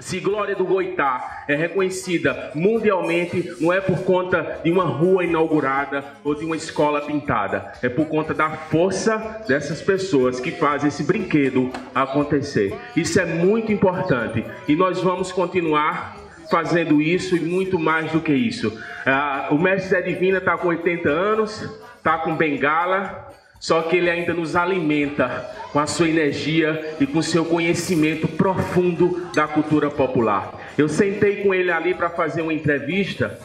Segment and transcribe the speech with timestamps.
[0.00, 6.04] Se Glória do Goitá é reconhecida mundialmente, não é por conta de uma rua inaugurada
[6.22, 11.02] ou de uma escola pintada, é por conta da força dessas pessoas que fazem esse
[11.02, 12.76] brinquedo acontecer.
[12.96, 16.16] Isso é muito importante e nós vamos continuar
[16.48, 18.80] fazendo isso e muito mais do que isso.
[19.04, 23.28] Ah, o mestre Zé Divina está com 80 anos, está com bengala,
[23.60, 28.28] só que ele ainda nos alimenta com a sua energia e com o seu conhecimento
[28.28, 30.72] profundo da cultura popular.
[30.76, 33.38] Eu sentei com ele ali para fazer uma entrevista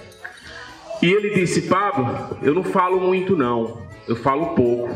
[1.01, 4.95] e ele disse: Pablo, eu não falo muito, não, eu falo pouco.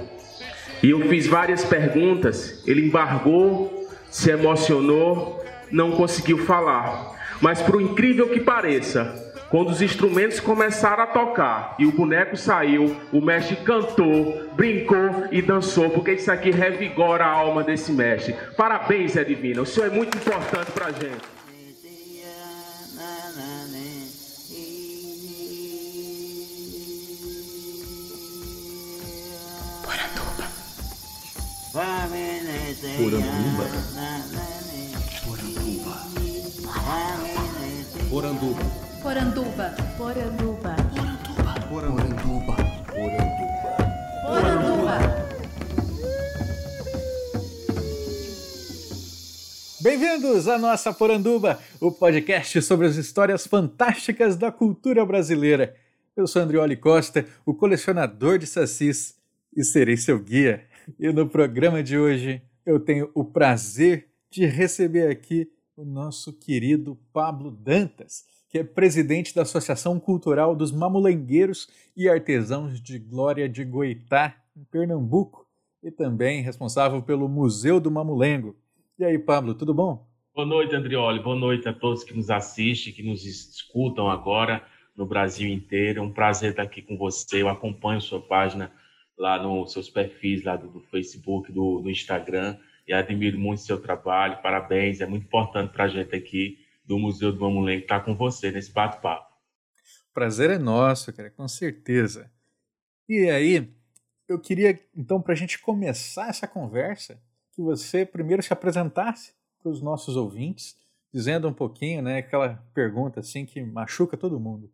[0.81, 7.17] E eu fiz várias perguntas, ele embargou, se emocionou, não conseguiu falar.
[7.41, 12.97] Mas, por incrível que pareça, quando os instrumentos começaram a tocar e o boneco saiu,
[13.13, 18.35] o mestre cantou, brincou e dançou, porque isso aqui revigora a alma desse mestre.
[18.57, 19.61] Parabéns, Zé Divina.
[19.61, 21.37] O senhor é muito importante pra gente.
[32.97, 32.97] Poranduba.
[32.97, 33.65] Poranduba.
[35.23, 36.07] Poranduba.
[38.09, 38.86] Poranduba.
[39.07, 39.73] Poranduba.
[39.97, 40.75] Poranduba.
[40.89, 41.55] Poranduba.
[41.69, 42.55] Poranduba.
[44.21, 44.97] Poranduba.
[49.79, 55.73] Bem-vindos à nossa Poranduba, o podcast sobre as histórias fantásticas da cultura brasileira.
[56.13, 59.15] Eu sou Andrioli Costa, o colecionador de sacis,
[59.55, 60.67] e serei seu guia.
[60.99, 66.99] E no programa de hoje eu tenho o prazer de receber aqui o nosso querido
[67.13, 73.63] Pablo Dantas que é presidente da Associação Cultural dos Mamulengueiros e Artesãos de Glória de
[73.63, 75.45] Goitá, em Pernambuco,
[75.83, 78.55] e também responsável pelo Museu do Mamulengo.
[78.97, 80.07] E aí, Pablo, tudo bom?
[80.33, 81.19] Boa noite, Andrioli.
[81.19, 84.63] Boa noite a todos que nos assistem, que nos escutam agora
[84.95, 85.99] no Brasil inteiro.
[85.99, 87.41] É um prazer estar aqui com você.
[87.41, 88.71] Eu acompanho sua página
[89.17, 92.57] lá nos seus perfis lá do, do Facebook, do, do Instagram,
[92.87, 94.41] e admiro muito seu trabalho.
[94.41, 98.51] Parabéns, é muito importante para a gente aqui do Museu do Mamulengo estar com você
[98.51, 99.27] nesse bate-papo.
[100.13, 102.31] Prazer é nosso, cara, com certeza.
[103.07, 103.69] E aí,
[104.27, 107.21] eu queria, então, para a gente começar essa conversa,
[107.53, 110.77] que você primeiro se apresentasse para os nossos ouvintes,
[111.13, 114.71] dizendo um pouquinho, né, aquela pergunta assim que machuca todo mundo.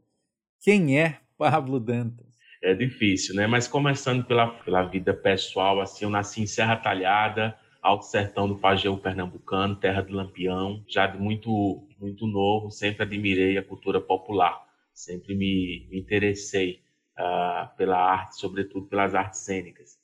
[0.62, 2.34] Quem é Pablo Dantas?
[2.62, 3.46] É difícil, né?
[3.46, 8.58] Mas começando pela, pela vida pessoal, assim, eu nasci em Serra Talhada, Alto Sertão do
[8.58, 10.82] Pajeú Pernambucano, terra do Lampião.
[10.88, 14.62] Já de muito, muito novo, sempre admirei a cultura popular,
[14.94, 16.82] sempre me, interessei
[17.18, 19.98] uh, pela arte, sobretudo pelas artes cênicas.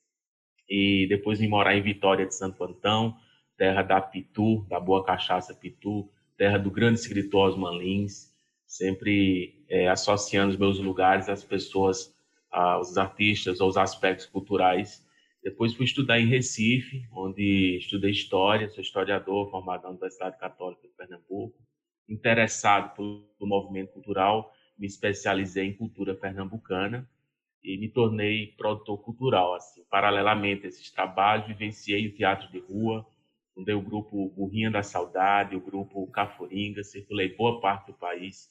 [0.68, 3.16] E depois de morar em Vitória de Santo Antão,
[3.58, 8.31] terra da Pitu, da boa cachaça Pitu, terra do grande escritor Osman Lins,
[8.66, 12.16] sempre é, associando os meus lugares às pessoas,
[12.50, 15.06] aos artistas, aos aspectos culturais
[15.42, 20.94] depois fui estudar em Recife, onde estudei História, sou historiador, formado na Universidade Católica de
[20.94, 21.58] Pernambuco.
[22.09, 27.08] Interessado pelo movimento cultural, me especializei em cultura pernambucana
[27.64, 29.53] e me tornei produtor cultural.
[29.53, 33.06] Assim, paralelamente a esses trabalhos, vivenciei o teatro de rua,
[33.53, 38.50] fundei o grupo Burrinha da Saudade, o grupo Caforinga, circulei boa parte do país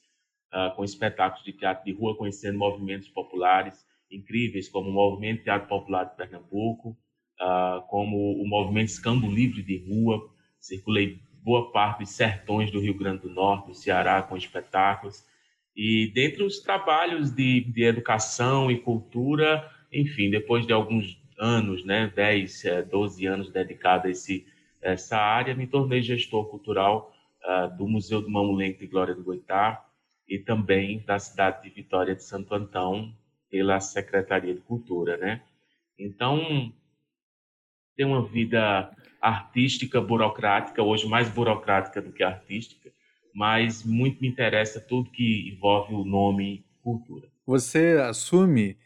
[0.53, 5.67] uh, com espetáculos de teatro de rua, conhecendo movimentos populares, incríveis, como o Movimento Teatro
[5.67, 6.97] Popular de Pernambuco,
[7.41, 10.33] uh, como o Movimento Escambo Livre de Rua.
[10.59, 11.19] Circulei
[11.49, 15.25] boa parte dos sertões do Rio Grande do Norte, do Ceará, com espetáculos.
[15.75, 22.13] E dentre os trabalhos de, de educação e cultura, enfim, depois de alguns anos, né,
[22.15, 24.45] 10, 12 eh, anos dedicado a esse,
[24.79, 27.11] essa área, me tornei gestor cultural
[27.43, 29.83] uh, do Museu do Mamulengo de Glória do Goitá
[30.27, 33.11] e também da cidade de Vitória de Santo Antão,
[33.49, 35.41] pela Secretaria de Cultura, né?
[35.97, 36.71] Então,
[37.95, 42.91] tem uma vida artística, burocrática, hoje mais burocrática do que artística,
[43.33, 47.27] mas muito me interessa tudo que envolve o nome cultura.
[47.45, 48.77] Você assume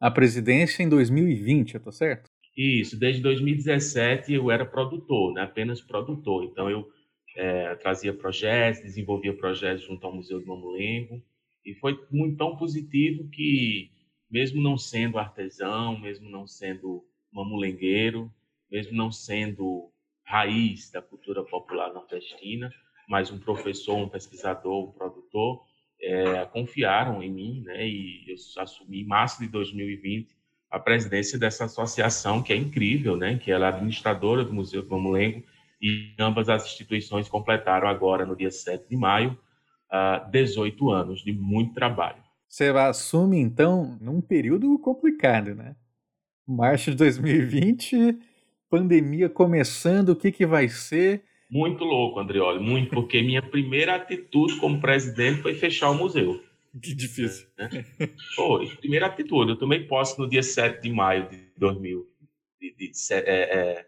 [0.00, 2.30] a presidência em 2020, eu tô certo?
[2.56, 5.42] Isso, desde 2017 eu era produtor, né?
[5.42, 6.44] apenas produtor.
[6.44, 6.88] Então eu
[7.36, 11.22] é, trazia projetos, desenvolvia projetos junto ao Museu do Mamulengo,
[11.64, 13.90] e foi muito tão positivo que
[14.30, 18.32] mesmo não sendo artesão, mesmo não sendo mamulengueiro,
[18.72, 19.92] mesmo não sendo
[20.24, 22.72] raiz da cultura popular nordestina,
[23.06, 25.62] mas um professor, um pesquisador, um produtor,
[26.00, 27.86] é, confiaram em mim, né?
[27.86, 30.34] E eu assumi em março de 2020
[30.70, 33.36] a presidência dessa associação que é incrível, né?
[33.38, 35.44] Que ela é administradora do Museu do Mamulengo
[35.80, 39.38] e ambas as instituições completaram agora, no dia 7 de maio,
[40.30, 42.22] 18 anos de muito trabalho.
[42.48, 45.76] Você assume, então, num período complicado, né?
[46.46, 48.18] Março de 2020,
[48.72, 51.22] pandemia começando, o que, que vai ser?
[51.50, 56.42] Muito louco, Andrioli, muito, porque minha primeira atitude como presidente foi fechar o museu.
[56.82, 57.48] Que difícil.
[57.58, 57.68] Né?
[58.34, 59.50] Foi, primeira atitude.
[59.50, 62.08] Eu tomei posse no dia 7 de maio de 2000,
[62.58, 63.86] de, de, é, é,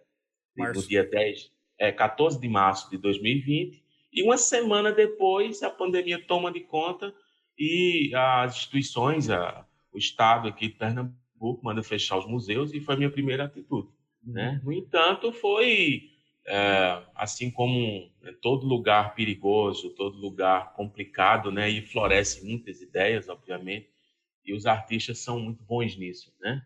[0.54, 3.82] no dia 10, é, 14 de março de 2020,
[4.12, 7.14] e uma semana depois a pandemia toma de conta
[7.58, 12.94] e as instituições, a, o Estado aqui de Pernambuco manda fechar os museus e foi
[12.94, 13.93] a minha primeira atitude.
[14.26, 14.60] Né?
[14.62, 14.66] Uhum.
[14.66, 16.10] No entanto, foi
[16.46, 18.10] é, assim como
[18.42, 21.70] todo lugar perigoso, todo lugar complicado, né?
[21.70, 23.88] E floresce muitas ideias, obviamente,
[24.44, 26.62] e os artistas são muito bons nisso, né?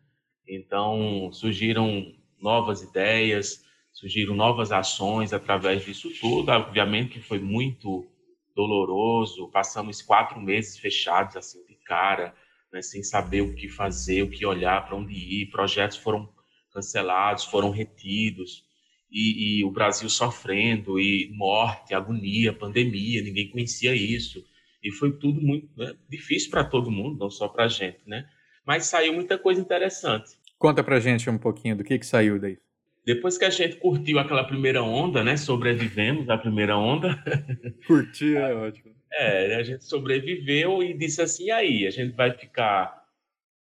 [0.46, 6.50] Então surgiram novas ideias, surgiram novas ações através disso tudo.
[6.50, 8.08] Obviamente que foi muito
[8.54, 9.48] doloroso.
[9.48, 12.34] Passamos quatro meses fechados assim de cara,
[12.72, 12.82] né?
[12.82, 15.46] sem saber o que fazer, o que olhar, para onde ir.
[15.50, 16.28] Projetos foram
[16.72, 18.64] cancelados, foram retidos
[19.10, 24.44] e, e, o Brasil sofrendo, e morte, agonia, pandemia, ninguém conhecia isso.
[24.82, 28.28] E foi tudo muito né, difícil para todo mundo, não só para a gente, né?
[28.66, 30.36] Mas saiu muita coisa interessante.
[30.58, 32.58] Conta para gente um pouquinho do que, que saiu daí.
[33.04, 35.36] Depois que a gente curtiu aquela primeira onda, né?
[35.36, 37.18] Sobrevivemos a primeira onda.
[37.86, 38.94] Curtir é ótimo.
[39.10, 42.97] É, a gente sobreviveu e disse assim, e aí, a gente vai ficar...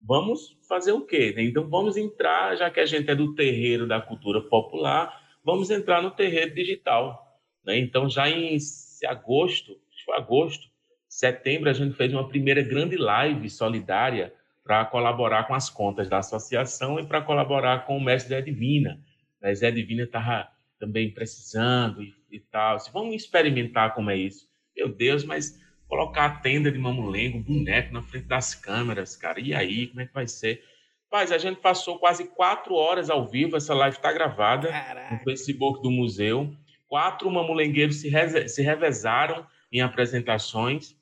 [0.08, 1.36] Vamos fazer o quê?
[1.38, 6.02] Então vamos entrar, já que a gente é do terreiro da cultura popular, vamos entrar
[6.02, 7.38] no terreno digital.
[7.66, 7.78] Né?
[7.78, 8.58] Então, já em
[9.06, 9.78] agosto,
[10.16, 10.70] agosto,
[11.10, 14.34] setembro, a gente fez uma primeira grande live solidária
[14.64, 19.02] para colaborar com as contas da associação e para colaborar com o mestre Zé Divina.
[19.44, 20.48] O Zé Divina estava
[20.80, 22.78] também precisando e, e tal.
[22.78, 24.48] Assim, vamos experimentar como é isso.
[24.74, 29.54] Meu Deus, mas colocar a tenda de mamulengo, boneco na frente das câmeras, cara, e
[29.54, 30.64] aí, como é que vai ser?
[31.12, 35.16] Mas a gente passou quase quatro horas ao vivo, essa live está gravada Caraca.
[35.16, 36.54] no Facebook do museu.
[36.88, 38.10] Quatro mamulengueiros se,
[38.50, 40.96] se revezaram em apresentações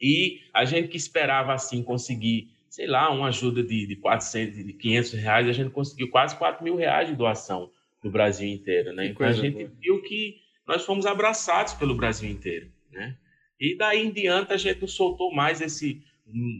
[0.00, 4.72] e a gente que esperava assim conseguir, sei lá, uma ajuda de, de 400, de
[4.72, 7.70] 500 reais, a gente conseguiu quase 4 mil reais de doação
[8.02, 9.06] do Brasil inteiro, né?
[9.06, 9.70] Então a gente boa.
[9.80, 10.36] viu que
[10.66, 13.16] nós fomos abraçados pelo Brasil inteiro, né?
[13.60, 16.02] E daí em diante a gente soltou mais esse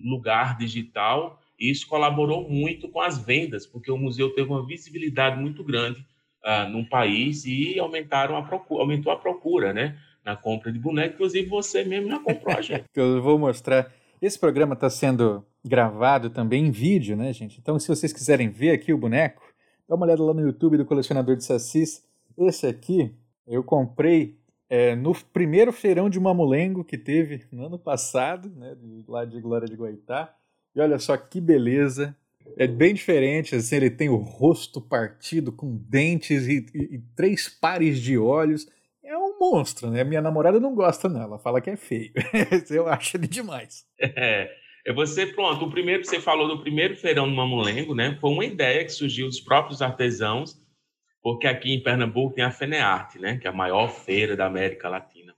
[0.04, 5.40] lugar digital e isso colaborou muito com as vendas, porque o museu teve uma visibilidade
[5.40, 6.00] muito grande
[6.44, 9.98] uh, no país e aumentaram a procura, aumentou a procura, né?
[10.24, 12.84] Na compra de boneco, inclusive você mesmo já comprou a gente.
[12.94, 13.92] Eu vou mostrar.
[14.20, 17.58] Esse programa está sendo gravado também em vídeo, né, gente?
[17.60, 19.42] Então, se vocês quiserem ver aqui o boneco,
[19.88, 22.02] dá uma olhada lá no YouTube do Colecionador de Sassis.
[22.36, 23.14] Esse aqui
[23.46, 24.36] eu comprei
[24.68, 28.76] é, no primeiro feirão de mamulengo que teve no ano passado, né,
[29.06, 30.34] lá de Glória de Goitá.
[30.74, 32.16] E olha só que beleza.
[32.56, 37.48] É bem diferente, assim, ele tem o rosto partido com dentes e, e, e três
[37.48, 38.68] pares de olhos.
[39.02, 40.04] É um monstro, né?
[40.04, 41.22] Minha namorada não gosta, não.
[41.22, 42.12] Ela fala que é feio.
[42.70, 43.84] Eu acho ele demais.
[44.00, 44.50] É,
[44.86, 48.16] é você, pronto, o primeiro que você falou do primeiro feirão no Mamulengo, né?
[48.20, 50.56] Foi uma ideia que surgiu dos próprios artesãos,
[51.26, 53.36] porque aqui em Pernambuco tem a FENEARTE, né?
[53.36, 55.34] Que é a maior feira da América Latina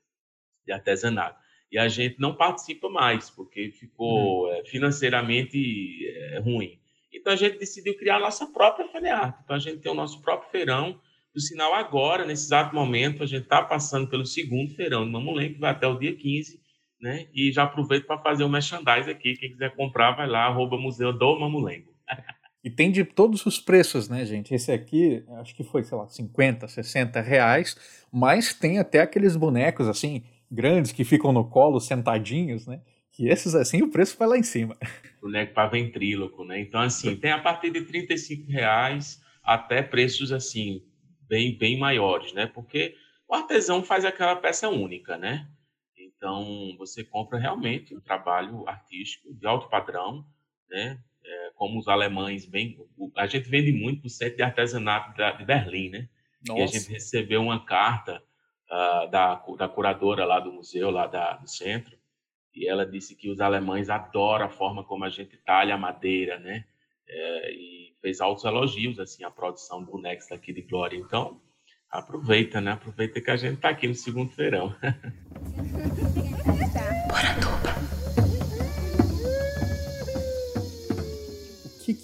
[0.66, 1.40] de artesanato
[1.72, 4.66] e a gente não participa mais, porque ficou uhum.
[4.66, 6.78] financeiramente é, ruim.
[7.10, 9.40] Então a gente decidiu criar a nossa própria FENEARTE.
[9.42, 11.00] Então a gente tem o nosso próprio feirão.
[11.32, 15.54] Por sinal, agora, nesse exato momento, a gente está passando pelo segundo feirão de Mamulen,
[15.54, 16.60] que vai até o dia 15,
[17.00, 17.28] né?
[17.32, 19.36] E já aproveito para fazer o merchandise aqui.
[19.36, 21.94] Quem quiser comprar, vai lá, arroba Museu do Mamulengo.
[22.62, 24.52] E tem de todos os preços, né, gente?
[24.52, 27.76] Esse aqui, acho que foi, sei lá, 50, 60 reais,
[28.12, 32.80] mas tem até aqueles bonecos, assim, grandes que ficam no colo sentadinhos, né?
[33.12, 34.76] Que esses assim o preço vai lá em cima.
[35.20, 36.60] Boneco para ventríloco, né?
[36.60, 40.82] Então assim, tem a partir de 35 reais até preços assim
[41.28, 42.46] bem bem maiores, né?
[42.46, 42.94] Porque
[43.28, 45.48] o artesão faz aquela peça única, né?
[45.96, 50.24] Então você compra realmente um trabalho artístico de alto padrão,
[50.68, 50.98] né?
[51.30, 52.78] É, como os alemães bem,
[53.14, 56.08] a gente vende muito o centro de artesanato de Berlim, né?
[56.46, 56.60] Nossa.
[56.60, 58.22] E a gente recebeu uma carta
[58.70, 61.98] uh, da, da curadora lá do museu, lá da, do centro,
[62.54, 66.38] e ela disse que os alemães adoram a forma como a gente talha a madeira,
[66.38, 66.64] né?
[67.06, 70.96] É, e fez altos elogios, assim, à produção do Next aqui de Glória.
[70.96, 71.40] Então,
[71.90, 72.72] aproveita, né?
[72.72, 74.74] Aproveita que a gente está aqui no segundo feirão.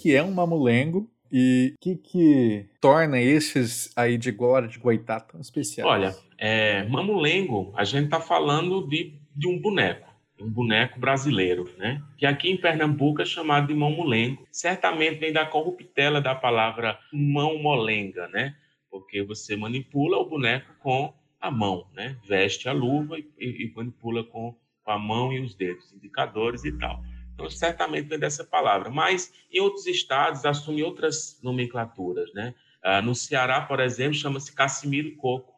[0.05, 5.19] que, é um mamulengo E o que, que torna esses aí de Glória de Goitá
[5.19, 5.89] tão especiais?
[5.89, 10.07] Olha, é, Mamulengo, a gente está falando de, de um boneco,
[10.39, 12.03] um boneco brasileiro, né?
[12.17, 14.47] Que aqui em Pernambuco é chamado de mamulengo.
[14.51, 18.55] Certamente vem da corruptela da palavra mão molenga, né?
[18.91, 22.15] Porque você manipula o boneco com a mão, né?
[22.27, 27.01] Veste a luva e, e manipula com a mão e os dedos, indicadores e tal.
[27.35, 28.89] Então, certamente vem dessa palavra.
[28.89, 32.55] Mas em outros estados assume outras nomenclaturas, né?
[32.81, 35.53] Ah, no Ceará, por exemplo, chama-se Cassimiro Coco.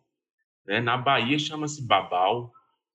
[0.66, 0.82] Né?
[0.82, 2.52] Na Bahia chama-se Babal.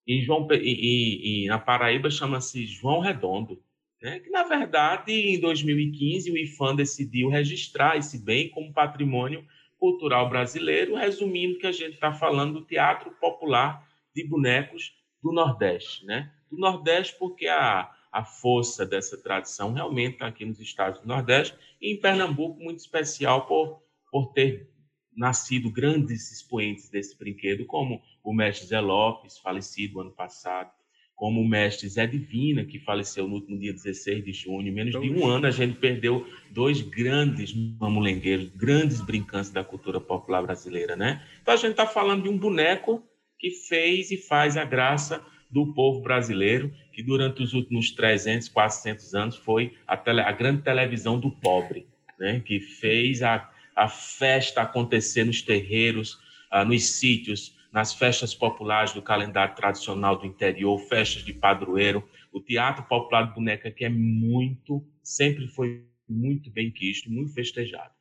[0.07, 3.62] Em João, e, e, e na Paraíba chama-se João Redondo.
[4.03, 4.19] Né?
[4.19, 9.47] Que, na verdade, em 2015, o IFAM decidiu registrar esse bem como patrimônio
[9.79, 16.05] cultural brasileiro, resumindo que a gente está falando do teatro popular de bonecos do Nordeste.
[16.05, 16.33] Né?
[16.51, 21.57] Do Nordeste porque a a força dessa tradição realmente está aqui nos estados do Nordeste
[21.81, 24.71] e em Pernambuco, muito especial por, por ter
[25.16, 30.71] nascido grandes expoentes desse brinquedo, como o mestre Zé Lopes, falecido ano passado,
[31.14, 34.73] como o mestre Zé Divina, que faleceu no último dia 16 de junho.
[34.73, 40.42] Menos de um ano, a gente perdeu dois grandes mamulengueiros, grandes brincantes da cultura popular
[40.42, 41.26] brasileira, né?
[41.40, 43.02] Então, a gente está falando de um boneco
[43.38, 49.15] que fez e faz a graça do povo brasileiro, que durante os últimos 300, 400
[49.15, 51.87] anos foi a, tele, a grande televisão do pobre,
[52.19, 52.41] né?
[52.41, 56.19] que fez a, a festa acontecer nos terreiros,
[56.51, 62.07] ah, nos sítios, nas festas populares do calendário tradicional do interior, festas de padroeiro.
[62.33, 67.93] O teatro popular de boneca que é muito, sempre foi muito bem quisto, muito festejado.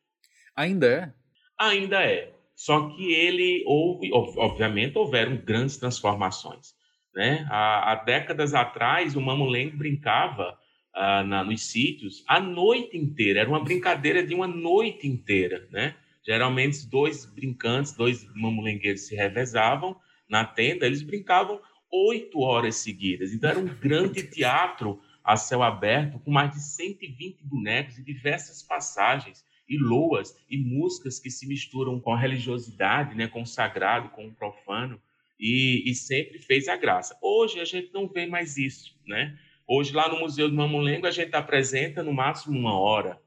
[0.55, 1.13] Ainda é?
[1.57, 2.33] Ainda é.
[2.55, 6.75] Só que ele houve, obviamente, houveram grandes transformações.
[7.13, 7.45] Né?
[7.49, 10.57] Há, há décadas atrás, o mamulengo brincava
[10.93, 13.41] ah, na, nos sítios a noite inteira.
[13.41, 15.67] Era uma brincadeira de uma noite inteira.
[15.71, 15.95] Né?
[16.25, 19.95] Geralmente, dois brincantes, dois mamulengueiros se revezavam
[20.29, 21.59] na tenda, eles brincavam
[21.91, 23.33] oito horas seguidas.
[23.33, 28.63] Então, era um grande teatro a céu aberto, com mais de 120 bonecos e diversas
[28.63, 34.09] passagens, e loas, e músicas que se misturam com a religiosidade, né, com o sagrado,
[34.09, 34.99] com o profano
[35.41, 37.17] e, e, sempre fez a graça.
[37.19, 39.35] Hoje a gente não vê mais isso, né?
[39.67, 43.19] Hoje lá no Museu do Mamulengo a gente apresenta no máximo uma hora.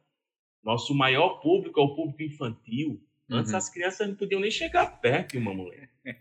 [0.62, 3.02] Nosso maior público é o público infantil.
[3.28, 3.59] Antes uhum.
[3.59, 5.90] as crianças não podiam nem chegar perto do Mamulengo.
[6.04, 6.16] né?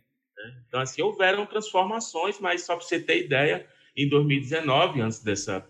[0.67, 5.69] Então assim houveram transformações, mas só para você ter ideia, em 2019, antes dessa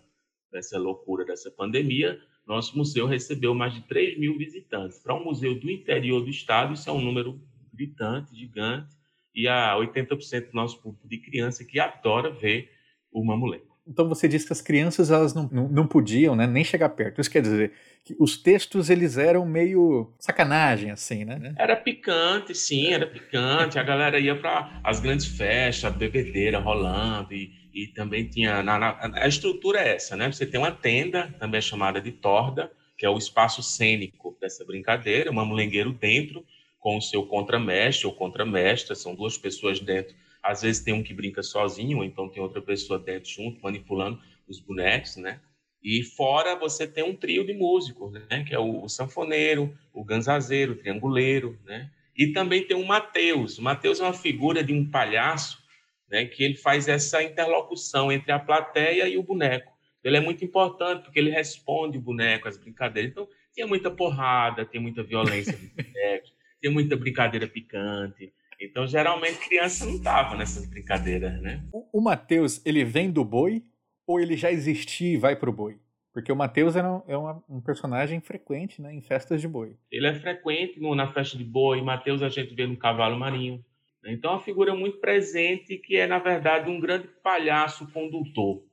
[0.49, 4.99] dessa loucura dessa pandemia, nosso museu recebeu mais de 3 mil visitantes.
[4.99, 7.41] Para um museu do interior do estado, isso é um número
[7.73, 8.95] gritante, gigante
[9.35, 12.69] e a 80% do nosso público de criança que adora ver
[13.11, 13.73] o mamulengo.
[13.85, 17.19] Então você disse que as crianças elas não, não, não, podiam né, nem chegar perto.
[17.19, 17.73] Isso quer dizer
[18.03, 21.53] que os textos eles eram meio sacanagem, assim, né?
[21.57, 23.77] Era picante, sim, era picante.
[23.77, 28.63] A galera ia para as grandes festas, bebedeira rolando e, e também tinha...
[28.63, 30.31] Na, na, a estrutura é essa, né?
[30.31, 34.63] Você tem uma tenda, também é chamada de torda, que é o espaço cênico dessa
[34.63, 36.45] brincadeira, o mamulengueiro dentro,
[36.83, 40.13] com o seu contramestre ou contramestra, são duas pessoas dentro.
[40.43, 44.19] Às vezes tem um que brinca sozinho, ou então tem outra pessoa dentro junto, manipulando
[44.49, 45.39] os bonecos, né?
[45.81, 48.43] E fora você tem um trio de músicos, né?
[48.45, 51.89] Que é o, sanfoneiro, o ganzazeiro, o trianguleiro, né?
[52.17, 53.57] E também tem o Mateus.
[53.57, 55.63] O Mateus é uma figura de um palhaço,
[56.09, 56.25] né?
[56.25, 59.71] Que ele faz essa interlocução entre a plateia e o boneco.
[60.03, 63.11] Ele é muito importante porque ele responde o boneco, as brincadeiras.
[63.11, 66.32] Então, tem muita porrada, tem muita violência dos bonecos
[66.63, 68.33] tem muita brincadeira picante.
[68.59, 71.61] Então, geralmente, criança não tava nessas brincadeiras, né?
[71.73, 73.61] O, o Matheus, ele vem do boi
[74.07, 75.77] ou ele já existia e vai pro boi?
[76.13, 77.17] Porque o Matheus é, um, é
[77.49, 79.75] um, personagem frequente né, em festas de boi.
[79.91, 81.81] Ele é frequente no, na festa de boi.
[81.81, 83.63] Matheus a gente vê no cavalo marinho.
[84.05, 88.63] Então, é uma figura muito presente que é, na verdade, um grande palhaço condutor.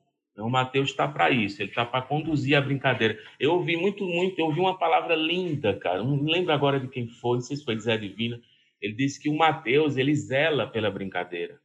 [0.41, 3.15] Então, o Mateus está para isso, ele está para conduzir a brincadeira.
[3.39, 6.03] Eu ouvi muito, muito, eu ouvi uma palavra linda, cara.
[6.03, 8.41] Não lembro agora de quem foi, não sei se foi de Zé Divina.
[8.81, 11.61] Ele disse que o Mateus, ele zela pela brincadeira.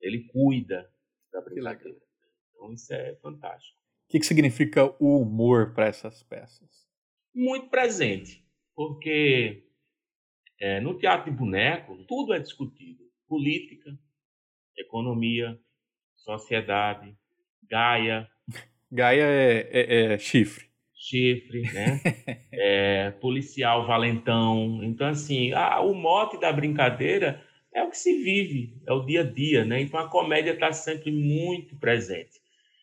[0.00, 0.88] Ele cuida
[1.32, 1.98] da brincadeira.
[2.52, 3.76] Então, isso é fantástico.
[4.06, 6.86] O que, que significa o humor para essas peças?
[7.34, 9.66] Muito presente, porque
[10.60, 13.98] é, no teatro de boneco, tudo é discutido: política,
[14.78, 15.60] economia,
[16.14, 17.12] sociedade,
[17.70, 18.28] Gaia.
[18.90, 20.66] Gaia é, é, é chifre.
[20.94, 22.00] Chifre, né?
[22.52, 24.80] é, policial valentão.
[24.82, 27.42] Então, assim, a, o mote da brincadeira
[27.74, 29.80] é o que se vive, é o dia a dia, né?
[29.80, 32.40] Então, a comédia está sempre muito presente.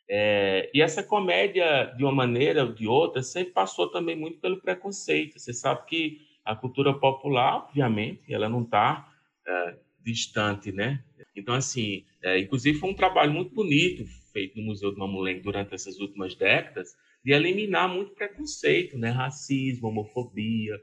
[0.09, 4.59] É, e essa comédia, de uma maneira ou de outra, sempre passou também muito pelo
[4.59, 5.39] preconceito.
[5.39, 9.09] Você sabe que a cultura popular, obviamente, ela não está
[9.47, 11.01] é, distante, né?
[11.33, 15.73] Então, assim, é, inclusive foi um trabalho muito bonito feito no Museu do Mamulengo durante
[15.73, 19.09] essas últimas décadas, de eliminar muito preconceito, né?
[19.09, 20.75] Racismo, homofobia,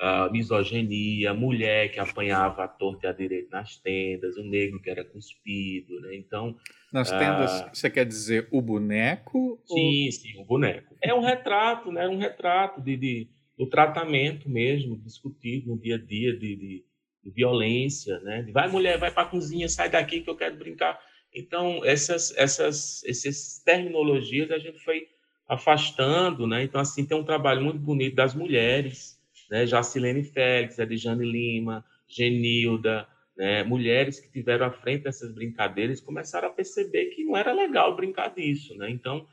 [0.00, 4.90] uh, misoginia, mulher que apanhava a torta e a direita nas tendas, o negro que
[4.90, 6.16] era cuspido, né?
[6.16, 6.56] Então...
[6.92, 9.60] Nas tendas, uh, você quer dizer o boneco?
[9.66, 10.12] Sim, ou...
[10.12, 10.94] sim, o boneco.
[11.02, 12.08] É um retrato, né?
[12.08, 16.84] Um retrato de, de, do tratamento mesmo, discutido no dia a dia de, de,
[17.24, 18.42] de violência, né?
[18.42, 20.98] De, vai mulher, vai para a cozinha, sai daqui que eu quero brincar.
[21.34, 25.06] Então, essas, essas, essas terminologias a gente foi
[25.48, 26.62] afastando, né?
[26.64, 29.18] Então, assim, tem um trabalho muito bonito das mulheres,
[29.50, 29.66] né?
[29.66, 33.06] Jacilene Félix, Edjane Lima, Genilda,
[33.36, 33.62] né?
[33.62, 38.28] mulheres que tiveram à frente dessas brincadeiras começaram a perceber que não era legal brincar
[38.28, 38.90] disso, né?
[38.90, 39.26] Então,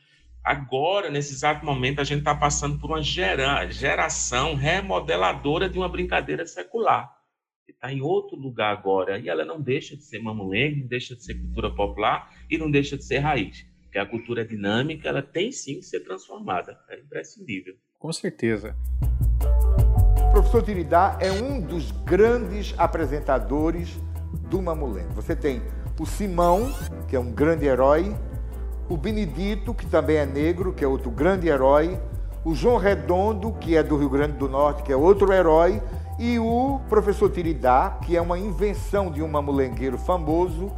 [0.43, 5.89] agora, nesse exato momento, a gente está passando por uma gera, geração remodeladora de uma
[5.89, 7.11] brincadeira secular,
[7.71, 11.23] está em outro lugar agora, e ela não deixa de ser mamulengo, não deixa de
[11.23, 15.21] ser cultura popular e não deixa de ser raiz porque a cultura é dinâmica, ela
[15.21, 17.75] tem sim que ser transformada, é imprescindível.
[17.99, 18.75] Com certeza.
[20.17, 24.01] O professor Tiridá é um dos grandes apresentadores
[24.49, 25.13] do Mamulengo.
[25.13, 25.61] Você tem
[25.99, 26.73] o Simão,
[27.07, 28.15] que é um grande herói,
[28.89, 32.01] o Benedito, que também é negro, que é outro grande herói,
[32.43, 35.79] o João Redondo, que é do Rio Grande do Norte, que é outro herói,
[36.19, 40.71] e o professor Tiridá, que é uma invenção de um mamulengueiro famoso,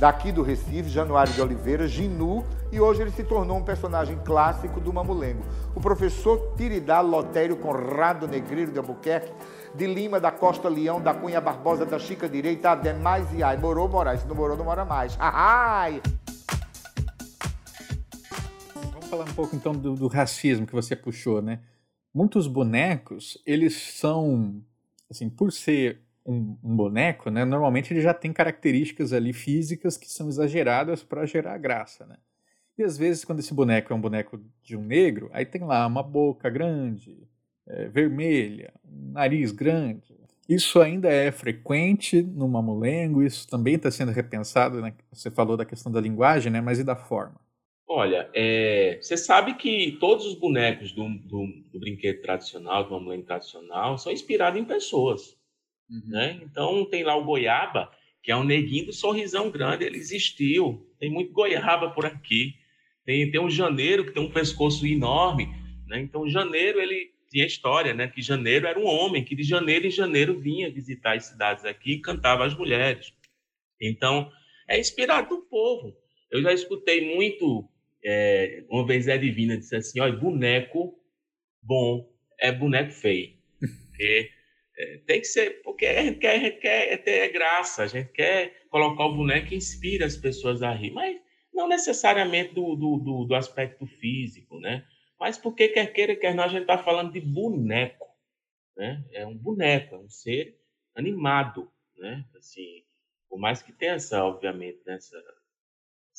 [0.00, 4.80] daqui do Recife, Januário de Oliveira, Ginu, e hoje ele se tornou um personagem clássico
[4.80, 5.42] do Mamulengo.
[5.74, 9.30] O professor Tiridá Lotério Conrado Negreiro de Albuquerque,
[9.74, 13.58] de Lima, da Costa Leão, da Cunha Barbosa, da Chica Direita, Ademais e Ai.
[13.58, 14.16] Morou, morar.
[14.16, 15.16] Se não morou, não mora mais.
[15.20, 16.00] Ai!
[18.92, 21.60] Vamos falar um pouco então do, do racismo que você puxou, né?
[22.12, 24.62] Muitos bonecos, eles são,
[25.10, 30.10] assim, por ser um, um, boneco, né, normalmente ele já tem características ali físicas que
[30.10, 32.16] são exageradas para gerar graça, né?
[32.78, 35.86] E às vezes quando esse boneco é um boneco de um negro, aí tem lá
[35.86, 37.28] uma boca grande,
[37.66, 40.18] é, vermelha, um nariz grande.
[40.48, 44.94] Isso ainda é frequente no mamulengo, isso também está sendo repensado, né?
[45.12, 46.60] Você falou da questão da linguagem, né?
[46.60, 47.40] Mas e da forma?
[47.92, 53.26] Olha, é, você sabe que todos os bonecos do, do, do brinquedo tradicional, do mamulengo
[53.26, 55.36] tradicional, são inspirados em pessoas.
[55.90, 56.02] Uhum.
[56.06, 56.40] Né?
[56.44, 57.90] Então tem lá o goiaba,
[58.22, 60.88] que é um neguinho do sorrisão grande, ele existiu.
[61.00, 62.54] Tem muito goiaba por aqui.
[63.04, 65.48] Tem, tem um janeiro que tem um pescoço enorme.
[65.88, 65.98] Né?
[65.98, 68.06] Então, janeiro, ele tinha história, né?
[68.06, 71.94] Que janeiro era um homem que de janeiro em janeiro vinha visitar as cidades aqui
[71.94, 73.12] e cantava as mulheres.
[73.80, 74.30] Então,
[74.68, 75.92] é inspirado no povo.
[76.30, 77.68] Eu já escutei muito.
[78.04, 80.98] É, uma vez é divina disse assim: olha, boneco
[81.62, 82.08] bom
[82.38, 83.34] é boneco feio.
[83.60, 84.30] Porque
[84.78, 88.10] é, tem que ser, porque a gente quer, a gente quer ter graça, a gente
[88.12, 91.20] quer colocar o boneco que inspira as pessoas a rir, mas
[91.52, 94.86] não necessariamente do, do, do, do aspecto físico, né?
[95.18, 98.06] Mas porque quer queira, quer não, a gente está falando de boneco,
[98.74, 99.04] né?
[99.12, 100.58] É um boneco, é um ser
[100.94, 102.24] animado, né?
[102.38, 102.82] Assim,
[103.28, 104.98] por mais que tenha essa, obviamente, né,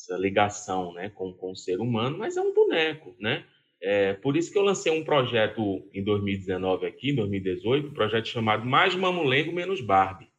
[0.01, 3.45] essa, ligação, né, com, com o ser humano, mas é um boneco, né?
[3.81, 8.27] É, por isso que eu lancei um projeto em 2019 aqui, em 2018, um projeto
[8.27, 10.29] chamado Mais Mamulengo Menos Barbie.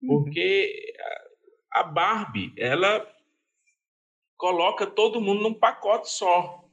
[0.00, 0.08] Uhum.
[0.08, 0.94] Porque
[1.72, 3.04] a Barbie, ela
[4.36, 6.64] coloca todo mundo num pacote só.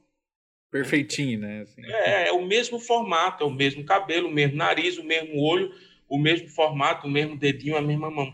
[0.70, 1.62] Perfeitinho, né?
[1.62, 1.84] Assim.
[1.84, 5.72] É, é o mesmo formato, é o mesmo cabelo, o mesmo nariz, o mesmo olho,
[6.08, 8.32] o mesmo formato, o mesmo dedinho, a mesma mão.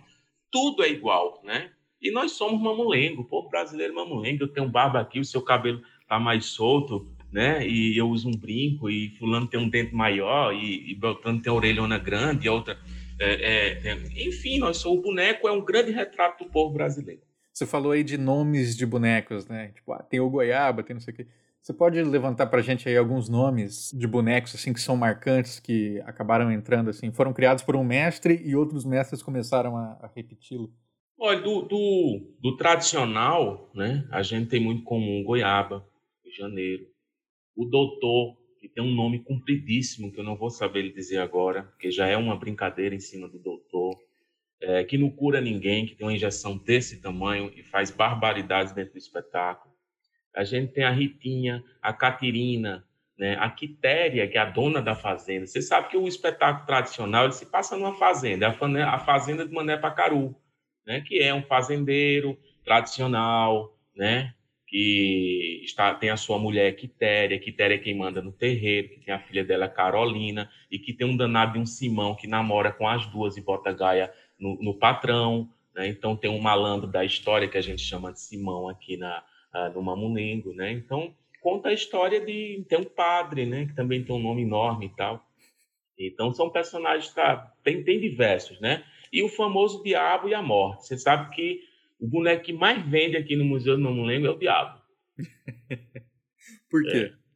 [0.51, 1.71] Tudo é igual, né?
[2.01, 4.45] E nós somos mamulengo, povo brasileiro é mamulengo.
[4.45, 7.67] Eu tenho barba aqui, o seu cabelo tá mais solto, né?
[7.67, 11.51] E eu uso um brinco, e fulano tem um dente maior, e, e Beltrano tem
[11.51, 12.79] a orelhona grande, e outra...
[13.19, 17.23] É, é, enfim, nós somos, o boneco é um grande retrato do povo brasileiro.
[17.51, 19.69] Você falou aí de nomes de bonecos, né?
[19.69, 21.27] Tipo, ah, tem o goiaba, tem não sei o quê.
[21.63, 25.59] Você pode levantar para a gente aí alguns nomes de bonecos assim que são marcantes,
[25.59, 30.11] que acabaram entrando assim, foram criados por um mestre e outros mestres começaram a, a
[30.15, 30.71] repeti-lo?
[31.19, 34.07] Olha, do, do, do, tradicional, né?
[34.11, 35.87] A gente tem muito comum goiaba,
[36.37, 36.87] janeiro,
[37.57, 41.63] o doutor, que tem um nome compridíssimo, que eu não vou saber lhe dizer agora,
[41.63, 43.97] porque já é uma brincadeira em cima do doutor,
[44.61, 48.93] é, que não cura ninguém, que tem uma injeção desse tamanho e faz barbaridades dentro
[48.93, 49.75] do espetáculo.
[50.35, 52.85] A gente tem a Ritinha, a Catirina,
[53.19, 55.47] né, a Quitéria, que é a dona da fazenda.
[55.47, 59.79] Você sabe que o espetáculo tradicional ele se passa numa fazenda, a fazenda de Mané
[59.79, 60.37] Pacaru,
[60.87, 64.35] né, que é um fazendeiro tradicional, né,
[64.67, 69.15] que está, tem a sua mulher Quitéria, Quitéria é quem manda no terreiro, que tem
[69.15, 72.89] a filha dela Carolina, e que tem um danado de um Simão que namora com
[72.89, 75.49] as duas e bota Gaia no, no patrão.
[75.75, 75.87] Né?
[75.89, 79.23] Então tem um malandro da história que a gente chama de Simão aqui na,
[79.55, 80.53] uh, no Mamunengo.
[80.53, 80.73] Né?
[80.73, 83.67] Então conta a história de ter um padre, né?
[83.67, 85.25] que também tem um nome enorme e tal.
[85.99, 88.85] Então são personagens, tá, tem, tem diversos, né?
[89.13, 90.87] E o famoso Diabo e a Morte.
[90.87, 91.61] Você sabe que
[91.99, 94.81] o boneco que mais vende aqui no Museu do Mamulengo é o Diabo.
[96.71, 97.13] Por quê?
[97.13, 97.27] É.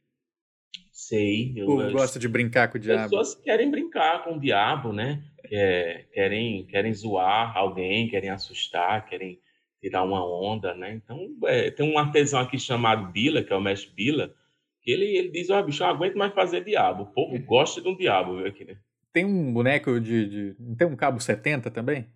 [0.91, 1.53] Sei.
[1.55, 3.03] Eu, o gosta de brincar com o diabo.
[3.03, 5.23] As pessoas querem brincar com o diabo, né?
[5.51, 9.39] É, querem, querem zoar alguém, querem assustar, querem
[9.81, 10.93] tirar uma onda, né?
[10.93, 14.33] Então, é, tem um artesão aqui chamado Bila, que é o mestre Bila,
[14.81, 17.03] que ele, ele diz, ó, oh, bicho, eu não aguento mais fazer diabo.
[17.03, 18.77] O povo gosta de um diabo, viu, aqui, né?
[19.13, 22.07] Tem um boneco de, tem um cabo 70 também?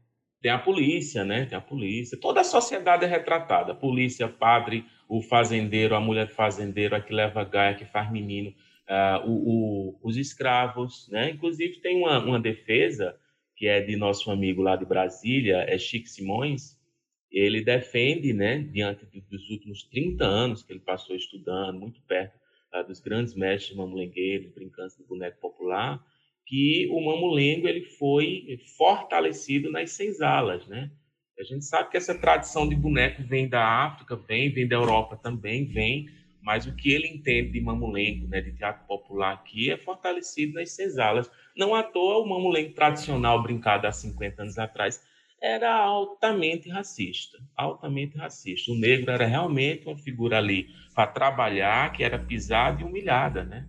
[0.41, 1.45] Tem a polícia, né?
[1.45, 2.17] Tem a polícia.
[2.19, 3.73] Toda a sociedade é retratada.
[3.73, 8.53] polícia, padre, o fazendeiro, a mulher fazendeiro, a que leva gaia, que faz menino,
[8.87, 11.31] uh, o, o, os escravos, né?
[11.31, 13.17] Inclusive tem uma, uma defesa
[13.55, 16.77] que é de nosso amigo lá de Brasília, é Chico Simões,
[17.31, 22.37] ele defende, né, diante dos últimos 30 anos que ele passou estudando, muito perto
[22.73, 26.03] uh, dos grandes mestres mamulengueiros, brincantes do boneco popular,
[26.45, 30.91] que o mamulengo ele foi fortalecido nas senzalas, né?
[31.39, 35.17] A gente sabe que essa tradição de boneco vem da África, vem, vem da Europa
[35.17, 36.07] também, vem,
[36.41, 40.71] mas o que ele entende de mamulengo, né, de teatro popular aqui, é fortalecido nas
[40.71, 41.29] senzalas.
[41.57, 45.03] Não à toa o mamulengo tradicional brincado há 50 anos atrás
[45.41, 48.71] era altamente racista, altamente racista.
[48.71, 53.67] O negro era realmente uma figura ali para trabalhar, que era pisada e humilhada, né?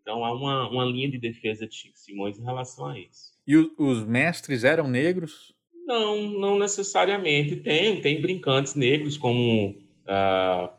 [0.00, 3.32] Então há uma, uma linha de defesa de Chico Simões em relação a isso.
[3.46, 5.54] E o, os mestres eram negros?
[5.86, 7.56] Não, não necessariamente.
[7.56, 10.70] Tem, tem brincantes negros, como uh,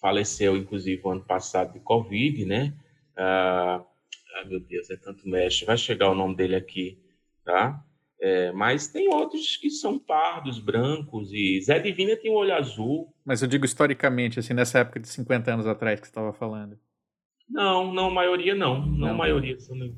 [0.00, 2.74] faleceu, inclusive, o ano passado de Covid, né?
[3.16, 5.66] Ai, meu Deus, é tanto mestre.
[5.66, 6.98] Vai chegar o nome dele aqui,
[7.44, 7.84] tá?
[8.20, 13.12] É, mas tem outros que são pardos, brancos, e Zé Divina tem um olho azul.
[13.24, 16.78] Mas eu digo historicamente, assim, nessa época de 50 anos atrás que você estava falando.
[17.52, 18.80] Não, não, maioria não.
[18.80, 19.14] Não, não.
[19.14, 19.58] maioria.
[19.68, 19.92] Não.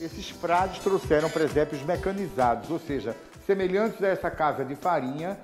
[0.00, 3.14] Esses frades trouxeram presépios mecanizados, ou seja,
[3.46, 5.38] semelhantes a essa casa de farinha,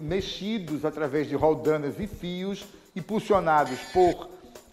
[0.00, 2.64] mexidos através de roldanas e fios,
[2.96, 4.30] impulsionados por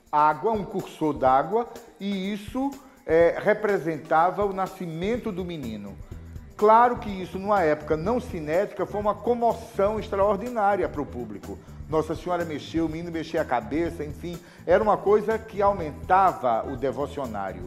[0.09, 1.67] água, um cursor d'água,
[1.99, 2.71] e isso
[3.05, 5.97] é, representava o nascimento do menino.
[6.59, 11.57] Claro que isso, numa época não cinética, foi uma comoção extraordinária para o público.
[11.87, 16.75] Nossa Senhora mexeu, o menino mexia a cabeça, enfim, era uma coisa que aumentava o
[16.75, 17.63] devocionário.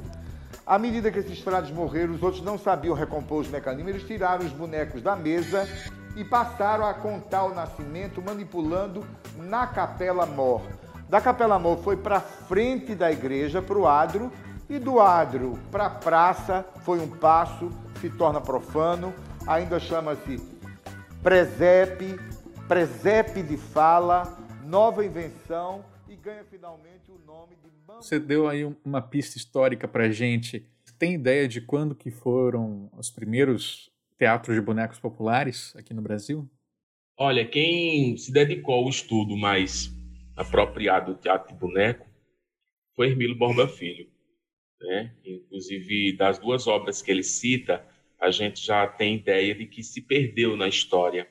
[0.66, 4.44] À medida que esses frades morreram, os outros não sabiam recompor os mecanismos, eles tiraram
[4.44, 5.66] os bonecos da mesa
[6.14, 9.02] e passaram a contar o nascimento manipulando
[9.38, 10.60] na capela mor.
[11.08, 14.30] Da capela mor foi para frente da igreja, para o adro,
[14.68, 17.70] e do adro para a praça foi um passo,
[18.02, 19.14] se torna profano,
[19.46, 20.36] ainda chama-se
[21.22, 22.16] presepe,
[22.66, 29.00] presepe de fala, nova invenção e ganha finalmente o nome de Você deu aí uma
[29.00, 30.66] pista histórica para gente.
[30.98, 33.88] Tem ideia de quando que foram os primeiros
[34.18, 36.50] teatros de bonecos populares aqui no Brasil?
[37.16, 39.92] Olha, quem se dedicou ao estudo mais
[40.34, 42.04] apropriado do teatro de boneco
[42.96, 44.10] foi Hermílio Borba Filho.
[44.80, 45.14] Né?
[45.24, 47.86] Inclusive, das duas obras que ele cita,
[48.22, 51.28] a gente já tem ideia de que se perdeu na história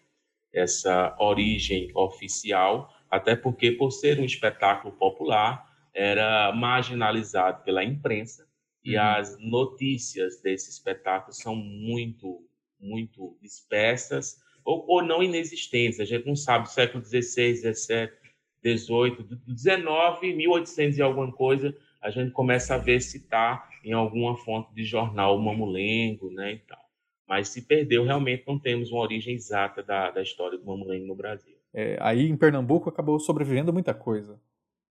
[0.54, 8.45] essa origem oficial, até porque, por ser um espetáculo popular, era marginalizado pela imprensa
[8.84, 9.04] e uhum.
[9.04, 12.45] as notícias desse espetáculo são muito,
[12.77, 16.01] muito dispersas ou, ou, não inexistentes.
[16.01, 18.12] A gente não sabe século XVI, XVII,
[18.63, 19.27] XVIII,
[19.58, 24.73] XIX, 1800 e alguma coisa, a gente começa a ver se está em alguma fonte
[24.73, 26.81] de jornal mamulengo, né, e tal.
[27.32, 31.15] Mas se perdeu, realmente não temos uma origem exata da, da história do mamulengo no
[31.15, 31.56] Brasil.
[31.74, 34.38] É, aí em Pernambuco acabou sobrevivendo muita coisa.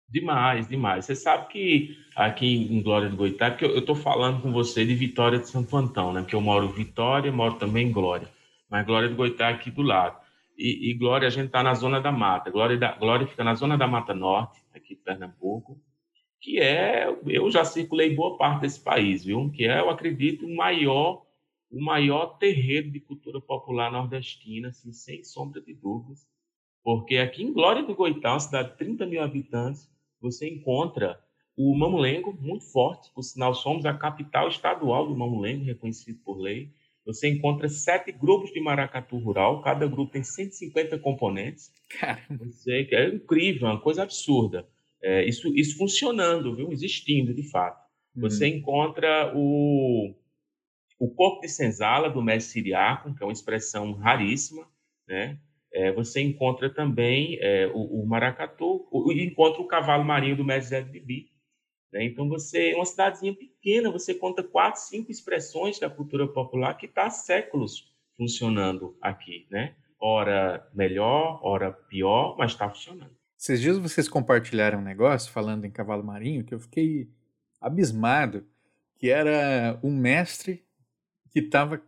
[0.09, 1.05] Demais, demais.
[1.05, 4.97] Você sabe que aqui em Glória do Goitá, porque eu estou falando com você de
[4.97, 6.23] Vitória de Santo Antão, né?
[6.23, 8.29] Porque eu moro em Vitória, moro também em Glória.
[8.69, 10.19] Mas Glória do Goitá é aqui do lado.
[10.59, 12.51] E, e Glória, a gente está na zona da mata.
[12.51, 15.81] Glória, da, Glória fica na zona da Mata Norte, aqui de Pernambuco
[16.45, 19.51] que é, eu já circulei boa parte desse país, viu?
[19.51, 21.24] Que é, eu acredito, o maior,
[21.75, 26.27] o maior terreiro de cultura popular nordestina, assim, sem sombra de dúvidas.
[26.83, 31.19] Porque aqui em Glória do Goitá, uma cidade de 30 mil habitantes, você encontra
[31.57, 36.71] o mamulengo muito forte, por sinal somos a capital estadual do mamulengo, reconhecido por lei.
[37.07, 41.73] Você encontra sete grupos de maracatu rural, cada grupo tem 150 componentes.
[41.89, 42.45] Caramba.
[42.47, 44.67] Você, é incrível, é uma coisa absurda.
[45.03, 46.73] É, isso, isso funcionando, viu?
[46.73, 47.83] existindo de fato.
[48.17, 48.57] Você Uhum.
[48.59, 50.15] encontra o,
[50.99, 54.67] o corpo de senzala do mestre Siriaco, que é uma expressão raríssima,
[55.07, 55.39] né?
[55.73, 60.71] É, você encontra também é, o, o maracatu, o, encontra o cavalo marinho do mestre
[60.71, 61.33] Zé Bibi.
[61.93, 62.05] Né?
[62.05, 66.87] Então, você, é uma cidadezinha pequena, você conta quatro, cinco expressões da cultura popular que
[66.87, 69.75] está há séculos funcionando aqui, né?
[70.01, 73.17] Ora melhor, ora pior, mas está funcionando.
[73.37, 77.09] Esses dias vocês compartilharam um negócio falando em cavalo marinho que eu fiquei
[77.61, 78.47] abismado,
[78.97, 80.64] que era um mestre
[81.35, 81.83] que estava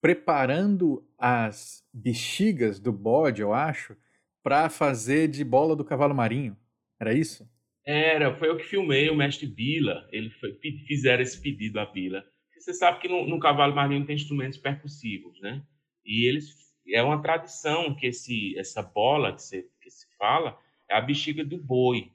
[0.00, 3.96] preparando as bexigas do bode, eu acho,
[4.42, 6.56] para fazer de bola do cavalo marinho.
[6.98, 7.48] Era isso?
[7.84, 10.08] Era, foi eu que filmei o mestre Bila.
[10.10, 12.24] Ele foi, fizeram esse pedido à Bila.
[12.58, 15.62] Você sabe que no, no cavalo marinho tem instrumentos percussivos, né?
[16.04, 16.54] E eles
[16.88, 21.44] é uma tradição que esse essa bola que se, que se fala é a bexiga
[21.44, 22.10] do boi.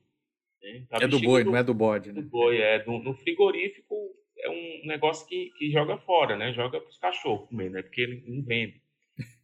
[0.62, 0.78] né?
[0.78, 2.28] Então, a É do boi, não é do bode, do né?
[2.28, 2.58] boi.
[2.58, 3.96] É do- no frigorífico
[4.46, 6.54] é um negócio que, que joga fora, né?
[6.54, 7.82] Joga para os cachorros comer, né?
[7.82, 8.82] Porque ele não vende.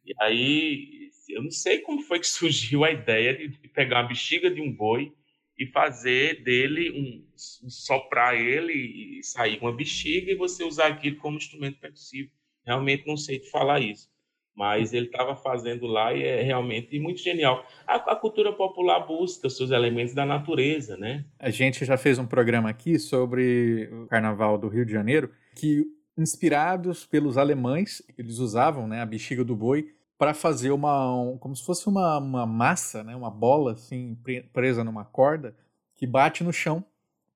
[0.06, 4.50] E aí, eu não sei como foi que surgiu a ideia de, pegar uma bexiga
[4.50, 5.14] de um boi
[5.58, 11.18] e fazer dele um, um soprar ele e sair uma bexiga e você usar aquilo
[11.18, 12.32] como instrumento percussivo.
[12.66, 14.11] Realmente não sei te falar isso,
[14.56, 17.66] mas ele estava fazendo lá e é realmente muito genial.
[17.88, 21.26] A, a cultura popular busca seus elementos da natureza, né?
[21.40, 25.86] A gente já fez um programa aqui sobre o Carnaval do Rio de Janeiro, que
[26.18, 31.56] inspirados pelos alemães, eles usavam né, a bexiga do boi para fazer uma, um- como
[31.56, 35.56] se fosse uma, uma massa, né, uma bola assim pre- presa numa corda
[35.96, 36.84] que bate no chão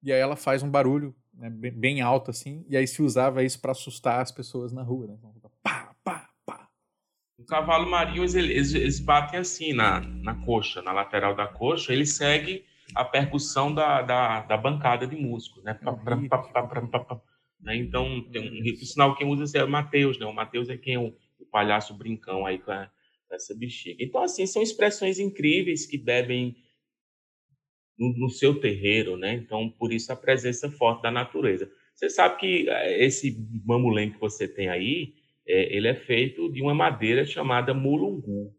[0.03, 3.43] e aí ela faz um barulho né, bem, bem alto assim e aí se usava
[3.43, 5.17] isso para assustar as pessoas na rua, né?
[7.37, 12.05] O cavalo marinho, eles, eles, batem assim na, na coxa, na lateral da coxa, ele
[12.05, 12.63] segue
[12.95, 15.73] a percussão da, da, da bancada de músicos, né?
[15.73, 17.21] Pá, pá.
[17.59, 17.75] Né?
[17.77, 20.25] Então, tem um, por sinal, quem usa é o Matheus, né?
[20.25, 22.89] O Matheus é quem é o, o palhaço brincão aí com, a-
[23.27, 24.01] com essa bexiga.
[24.03, 26.55] Então, assim, são expressões incríveis que bebem
[27.97, 29.33] no, no seu terreiro, né?
[29.33, 31.69] Então, por isso a presença forte da natureza.
[31.93, 35.13] Você sabe que eh, esse mamulém que você tem aí,
[35.47, 38.53] é, ele é feito de uma madeira chamada mulungu.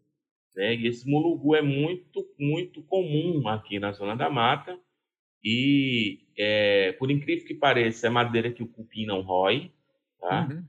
[0.55, 0.75] Né?
[0.75, 4.77] E esse mulungu é muito, muito comum aqui na Zona da Mata.
[5.43, 9.71] E, é, por incrível que pareça, é madeira que o cupim não rói.
[10.19, 10.47] Tá?
[10.49, 10.63] Uhum.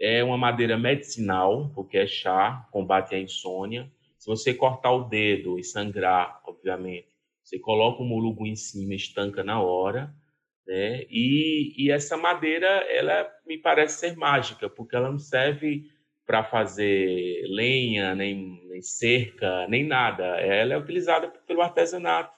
[0.00, 3.90] É uma madeira medicinal, porque é chá, combate a insônia.
[4.18, 7.08] Se você cortar o dedo e sangrar, obviamente,
[7.42, 10.12] você coloca o mulungu em cima, estanca na hora.
[10.66, 11.04] Né?
[11.08, 15.90] E, e essa madeira, ela me parece ser mágica, porque ela não serve
[16.26, 20.24] para fazer lenha, nem, nem cerca, nem nada.
[20.40, 22.34] Ela é utilizada pelo artesanato.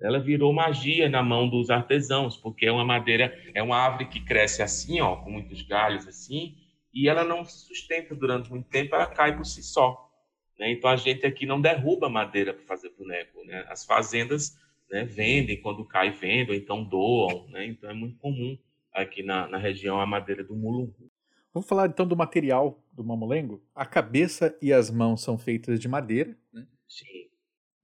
[0.00, 4.24] Ela virou magia na mão dos artesãos, porque é uma madeira, é uma árvore que
[4.24, 6.56] cresce assim, ó, com muitos galhos assim,
[6.92, 10.10] e ela não se sustenta durante muito tempo, ela cai por si só.
[10.58, 10.72] Né?
[10.72, 13.44] Então a gente aqui não derruba madeira para fazer boneco.
[13.44, 13.64] Né?
[13.68, 14.58] As fazendas
[14.90, 17.46] né, vendem quando cai, vendem, então doam.
[17.48, 17.66] Né?
[17.66, 18.58] Então é muito comum
[18.92, 21.10] aqui na, na região a madeira do mulungu.
[21.52, 23.62] Vamos falar então do material do mamulengo.
[23.74, 26.36] A cabeça e as mãos são feitas de madeira.
[26.88, 27.28] Sim.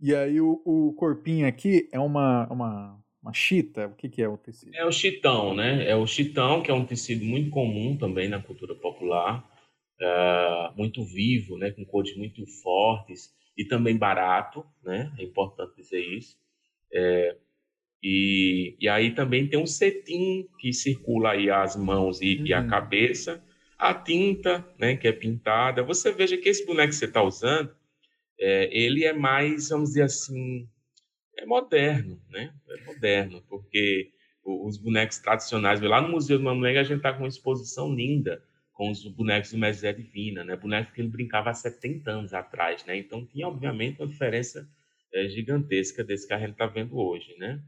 [0.01, 3.89] E aí o, o corpinho aqui é uma, uma, uma chita.
[3.89, 4.75] O que, que é o tecido?
[4.75, 5.89] É o chitão, né?
[5.89, 9.45] É o chitão, que é um tecido muito comum também na cultura popular,
[10.01, 11.71] é, muito vivo, né?
[11.71, 15.13] Com cores muito fortes e também barato, né?
[15.19, 16.37] É importante dizer isso.
[16.93, 17.37] É,
[18.03, 22.61] e, e aí também tem um cetim que circula aí as mãos e, e a
[22.61, 22.69] Uhum.
[22.69, 23.43] cabeça,
[23.79, 24.97] a tinta, né?
[24.97, 25.83] Que é pintada.
[25.83, 27.75] Você veja que esse boneco que você está usando,
[28.39, 30.69] é, ele é mais, vamos dizer assim,
[31.37, 32.53] é moderno, né?
[32.71, 34.11] É moderno, porque
[34.45, 38.43] os bonecos tradicionais, lá no Museu do Mamulenga a gente está com uma exposição linda
[38.73, 40.55] com os bonecos do Mestre Divina, né?
[40.57, 42.97] Bonecos que ele brincava há 70 anos atrás, né?
[42.97, 44.69] Então tinha, obviamente, uma diferença
[45.13, 47.61] eh, gigantesca desse que a gente está vendo hoje, né?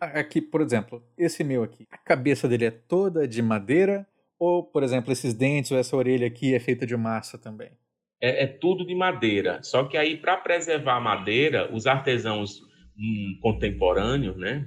[0.00, 1.86] Aqui, por exemplo, esse meu aqui.
[1.90, 4.06] A cabeça dele é toda de madeira?
[4.38, 7.70] Ou, por exemplo, esses dentes ou essa orelha aqui é feita de massa também?
[8.18, 9.62] É, é tudo de madeira.
[9.62, 12.62] Só que aí, para preservar a madeira, os artesãos
[12.96, 14.66] hum, contemporâneos, né?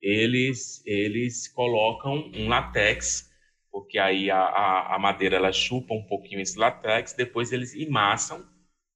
[0.00, 3.28] Eles, eles colocam um latex,
[3.72, 8.46] porque aí a, a, a madeira ela chupa um pouquinho esse latex, depois eles emassam,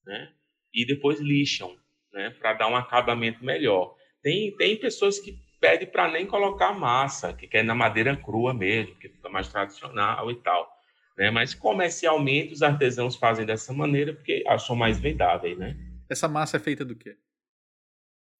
[0.06, 0.32] né?
[0.72, 1.76] E depois lixam,
[2.12, 2.30] né?
[2.38, 3.96] Para dar um acabamento melhor.
[4.22, 8.94] Tem, tem pessoas que pedem para nem colocar massa, que quer na madeira crua mesmo,
[8.96, 10.68] que fica mais tradicional e tal.
[11.16, 11.30] Né?
[11.30, 15.76] Mas comercialmente os artesãos fazem dessa maneira porque acham mais vendáveis, né?
[16.10, 17.16] Essa massa é feita do quê?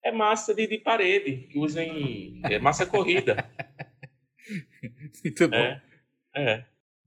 [0.03, 2.41] É massa de, de parede, que usam em...
[2.43, 3.49] É massa corrida.
[5.23, 5.55] Muito bom.
[5.55, 5.81] É,
[6.35, 6.65] é.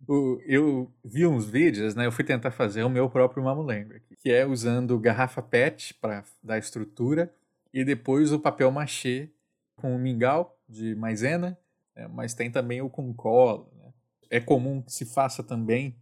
[0.09, 2.07] O- eu vi uns vídeos, né?
[2.07, 6.25] Eu fui tentar fazer o meu próprio mamulengo aqui, que é usando garrafa PET para
[6.43, 7.33] dar estrutura
[7.73, 9.31] e depois o papel machê
[9.77, 11.59] com mingau de maisena,
[11.95, 13.67] né, mas tem também o com cola.
[13.75, 13.93] Né?
[14.31, 15.97] É comum que se faça também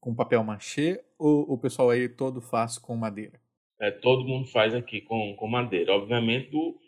[0.00, 3.40] com papel machê ou o pessoal aí todo faz com madeira?
[3.80, 5.92] É, todo mundo faz aqui com, com madeira.
[5.94, 6.78] Obviamente do,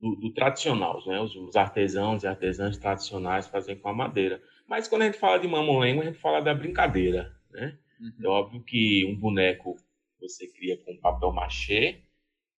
[0.00, 1.20] do, do tradicional, né?
[1.20, 4.42] Os, os artesãos e artesãs tradicionais fazem com a madeira.
[4.72, 7.78] Mas quando a gente fala de mamulengo, a gente fala da brincadeira, né?
[8.24, 9.76] É óbvio que um boneco
[10.18, 12.00] você cria com papel machê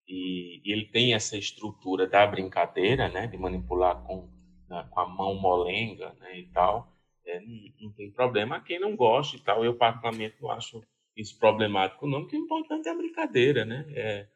[0.07, 3.27] e, e ele tem essa estrutura da brincadeira, né?
[3.27, 4.29] De manipular com,
[4.69, 6.39] na- com a mão molenga, né?
[6.39, 6.97] E tal.
[7.27, 7.49] É, não,
[7.81, 8.61] não tem problema.
[8.61, 10.85] Quem não gosta e tal, eu particularmente não acho
[11.17, 13.85] isso problemático não, porque o importante é a brincadeira, né?
[13.89, 14.29] É,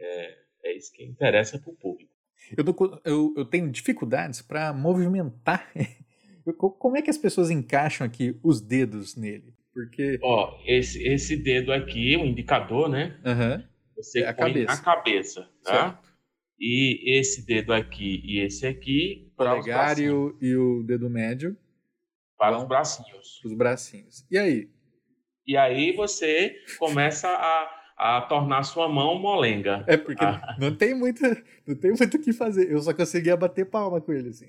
[0.00, 2.12] é, é isso que interessa para o público.
[2.56, 5.70] Eu, tô eu- eu tenho dificuldades para movimentar.
[6.56, 9.54] Como é que as pessoas encaixam aqui os dedos nele?
[9.72, 10.18] Porque.
[10.22, 13.18] Ó, esse, esse dedo aqui, o indicador, né?
[13.24, 13.64] Aham,
[13.96, 14.66] Você É a põe cabeça.
[14.74, 15.72] na cabeça, tá?
[15.72, 16.10] certo.
[16.58, 21.56] E esse dedo aqui e esse aqui os Polegar e o, e o dedo médio
[22.36, 23.40] Para vão- os bracinhos.
[23.44, 24.26] os bracinhos.
[24.30, 24.68] E aí?
[25.46, 29.84] E aí você começa a, a tornar sua mão molenga.
[29.86, 30.54] É porque Ah.
[30.58, 31.20] não tem muito,
[31.66, 32.70] não tem muito o que fazer.
[32.72, 34.46] Eu só conseguia bater palma com ele assim.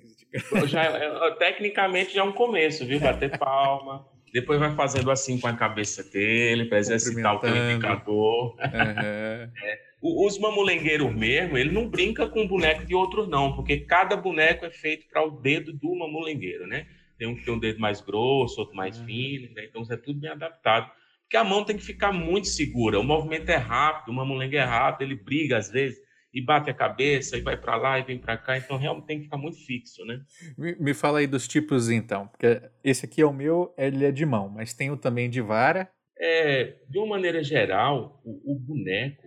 [0.68, 3.00] Já, é- tecnicamente já é um começo, viu?
[3.00, 4.06] Bater palma.
[4.34, 8.56] Depois vai fazendo assim com a cabeça dele, para exercitar o indicador.
[8.62, 9.52] Aham.
[10.04, 14.66] O- Os mamulengueiros mesmo, ele não brinca com boneco de outros, não, porque cada boneco
[14.66, 16.88] é feito para o dedo do mamulengueiro, né?
[17.20, 19.06] Tem um que tem um dedo mais grosso, outro mais Ah.
[19.06, 19.64] fino, né?
[19.70, 20.90] então isso é tudo bem adaptado.
[21.32, 24.65] Porque a mão tem que ficar muito segura, o movimento é rápido, o mamulengo é
[24.65, 25.98] rápido, ele briga às vezes
[26.34, 29.17] e bate a cabeça e vai para lá e vem para cá, então realmente tem
[29.20, 30.22] que ficar muito fixo, né?
[30.58, 34.12] Me, me fala aí dos tipos então, porque esse aqui é o meu, ele é
[34.12, 35.89] de mão, mas tem o também de vara.
[36.20, 39.24] É, de uma maneira geral, o, o boneco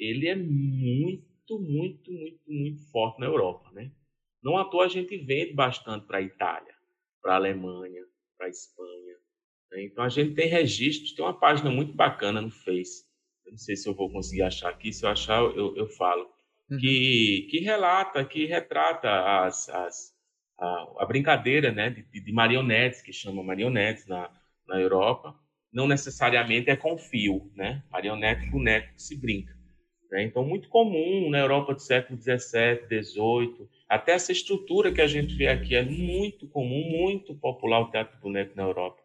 [0.00, 3.92] ele é muito, muito, muito, muito forte na Europa, né?
[4.42, 6.74] Não à toa a gente vende bastante para a Itália,
[7.22, 8.02] para a Alemanha,
[8.36, 9.19] para a Espanha.
[9.70, 9.84] Né?
[9.84, 13.04] Então a gente tem registros, tem uma página muito bacana no Face.
[13.44, 16.28] Eu não sei se eu vou conseguir achar aqui, se eu achar eu, eu falo.
[16.70, 16.78] Uhum.
[16.78, 19.08] Que, que relata, que retrata
[19.44, 20.14] as, as,
[20.58, 24.30] a, a brincadeira né, de, de marionetes, que chama marionetes na,
[24.68, 25.34] na Europa
[25.72, 27.82] não necessariamente é com fio, né?
[27.90, 29.54] Marionete e boneco que se brinca.
[30.10, 30.24] né?
[30.24, 35.34] Então, muito comum na Europa do século XVII, XVIII, até essa estrutura que a gente
[35.34, 39.00] vê aqui é muito comum, muito popular o teatro boneco na Europa.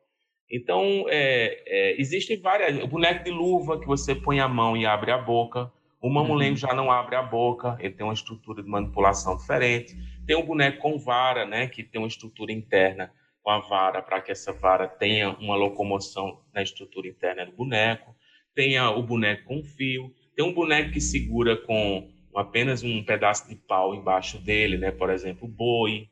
[0.52, 2.82] Então, é, é, existem várias.
[2.84, 5.72] O boneco de luva, que você põe a mão e abre a boca.
[6.02, 9.96] O mamulengo já não abre a boca, ele tem uma estrutura de manipulação diferente.
[10.28, 14.22] Tem o boneco com vara, né, que tem uma estrutura interna com a vara para
[14.22, 18.16] que essa vara tenha uma locomoção na estrutura interna do boneco.
[18.54, 20.12] Tem a- o boneco com fio.
[20.36, 24.92] Tem um boneco que segura com apenas um pedaço de pau embaixo dele, né?
[24.92, 26.08] Por exemplo, o boi,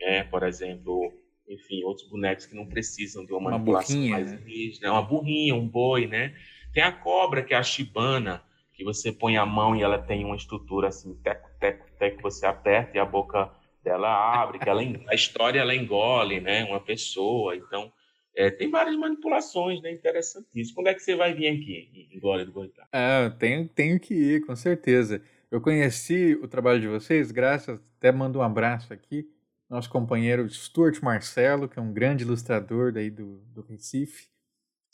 [0.00, 0.24] né?
[0.24, 1.12] Por exemplo,
[1.48, 4.40] enfim, outros bonecos que não precisam de uma Uma manipulação mais né?
[4.44, 6.34] rígida, uma burrinha, um boi, né?
[6.72, 8.42] Tem a cobra, que é a chibana,
[8.74, 12.46] que você põe a mão e ela tem uma estrutura assim, teco, teco, teco, você
[12.46, 13.50] aperta e a boca
[13.82, 14.08] dela
[14.42, 16.64] abre, que ela, a história ela engole, né?
[16.64, 17.90] Uma pessoa, então
[18.36, 19.90] é, tem várias manipulações, né?
[19.90, 20.74] Interessantíssimo.
[20.76, 22.86] Quando é que você vai vir aqui, em- em Glória do Goitá?
[22.92, 25.22] Ah, tenho, tenho que ir, com certeza.
[25.50, 29.26] Eu conheci o trabalho de vocês, graças, até mando um abraço aqui,
[29.68, 34.28] nosso companheiro Stuart Marcelo, que é um grande ilustrador daí do, do Recife,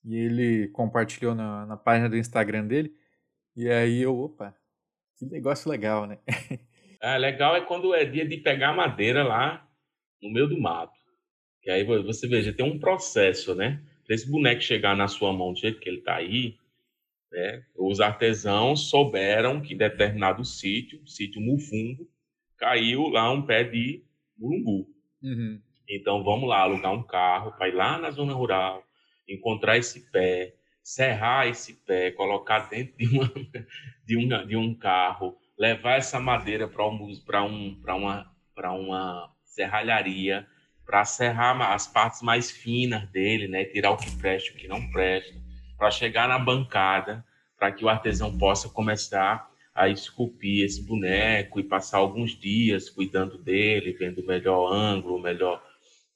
[0.04, 2.94] e ele compartilhou na, na página do Instagram dele,
[3.56, 4.56] e aí eu, opa,
[5.16, 6.18] que negócio legal, né?
[7.00, 9.68] Ah, legal é quando é dia de pegar madeira lá
[10.22, 10.98] no meio do mato.
[11.60, 13.82] Que aí vo- você veja, tem um processo, né?
[14.06, 16.56] Para esse boneco chegar na sua mão do jeito que ele está aí,
[17.30, 17.64] né?
[17.76, 22.08] Os artesãos souberam que em determinado sítio, sítio Mufungo,
[22.56, 24.02] caiu lá um pé de
[24.36, 24.86] mulungu.
[25.22, 25.60] Uhum.
[25.88, 28.82] Então vamos lá alugar um carro para ir lá na zona rural,
[29.28, 33.32] encontrar esse pé, serrar esse pé, colocar dentro de, uma,
[34.04, 38.72] de, um, de um carro, levar essa madeira para um, pra um, pra uma, pra
[38.72, 40.46] uma serralharia,
[40.84, 43.64] para serrar as partes mais finas dele, né?
[43.64, 45.34] tirar o que presta e o que não presta,
[45.78, 47.24] para chegar na bancada,
[47.58, 53.36] para que o artesão possa começar a esculpir esse boneco e passar alguns dias cuidando
[53.38, 55.62] dele, vendo o melhor ângulo, melhor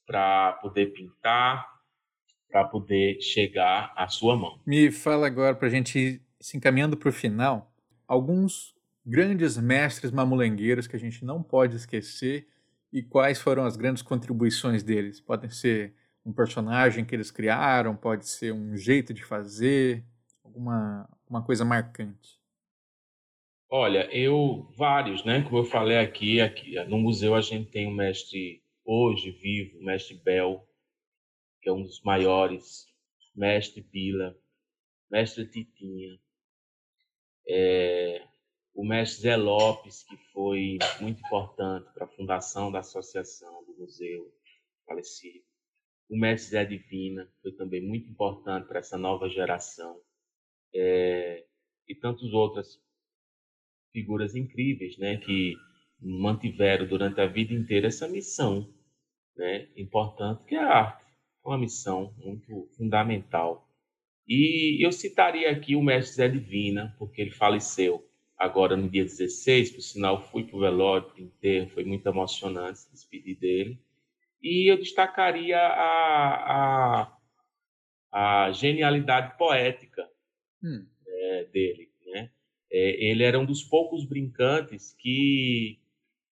[0.07, 1.67] para poder pintar.
[2.51, 4.59] para poder chegar à sua mão.
[4.67, 7.71] Me fala agora, para a gente ir se encaminhando para o final,
[8.07, 12.47] alguns grandes mestres mamulengueiros que a gente não pode esquecer
[12.93, 15.21] e quais foram as grandes contribuições deles?
[15.21, 15.95] Podem ser
[16.25, 20.05] um personagem que eles criaram, pode ser um jeito de fazer,
[20.43, 22.38] alguma uma coisa marcante.
[23.71, 25.43] Olha, eu vários, né?
[25.43, 29.85] Como eu falei aqui, aqui no museu a gente tem o mestre hoje vivo, o
[29.85, 30.67] mestre Bel,
[31.61, 32.87] que é um dos maiores,
[33.35, 34.35] mestre Pila,
[35.11, 36.19] mestre Titinha,
[37.47, 38.27] é,
[38.75, 44.33] o mestre Zé Lopes, que foi muito importante para a fundação da associação do museu,
[44.87, 45.45] falecido.
[46.09, 50.01] O mestre Zé Divina foi também muito importante para essa nova geração.
[50.75, 51.45] É,
[51.87, 52.81] e tantas outras
[53.99, 55.57] figuras incríveis, né, que
[56.01, 58.73] mantiveram durante a vida inteira essa missão,
[59.37, 63.69] né, importante que é a arte, é uma missão muito fundamental.
[64.27, 68.05] E eu citaria aqui o mestre Zé Divina, porque ele faleceu
[68.37, 72.07] agora no dia 16, por sinal fui para o velório, para o enterro, foi muito
[72.07, 73.81] emocionante se despedir dele.
[74.41, 77.03] E eu destacaria a,
[78.13, 80.09] a, a genialidade poética
[80.63, 80.87] hum.
[81.05, 81.91] é, dele.
[82.79, 85.81] É, ele era um dos poucos brincantes que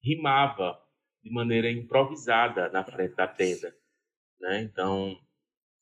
[0.03, 0.77] rimava
[1.23, 3.73] de maneira improvisada na frente da tenda.
[4.41, 4.61] Né?
[4.63, 5.17] Então,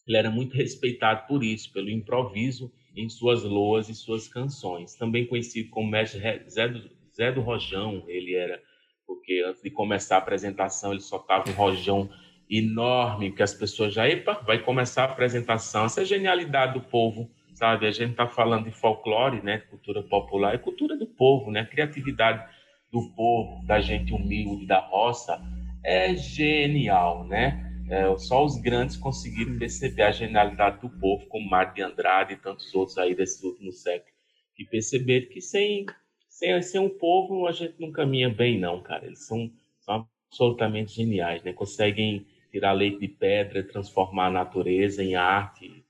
[0.07, 4.93] ele era muito respeitado por isso, pelo improviso em suas loas e suas canções.
[4.93, 8.61] Também conhecido como mestre Zé do, Zé do Rojão, ele era,
[9.07, 12.07] porque antes de começar a apresentação ele soltava um rojão
[12.47, 15.85] enorme, que as pessoas já, epa, vai começar a apresentação.
[15.85, 17.31] Essa é genialidade do povo,
[17.61, 17.85] sabe?
[17.85, 19.59] A gente está falando de folclore, né?
[19.59, 21.63] Cultura popular, é cultura do povo, né?
[21.63, 22.43] Criatividade
[22.91, 25.39] do povo, da gente humilde, da roça,
[25.83, 27.71] é genial, né?
[27.87, 32.37] É, só os grandes conseguiram perceber a genialidade do povo, como Mário de Andrade e
[32.37, 34.11] tantos outros aí desses últimos séculos,
[34.55, 35.85] que perceberam que sem,
[36.27, 39.05] sem, sem um povo a gente não caminha bem, não, cara.
[39.05, 39.51] Eles são,
[39.81, 41.53] são absolutamente geniais, né?
[41.53, 45.80] Conseguem tirar leite de pedra, transformar a natureza em arte.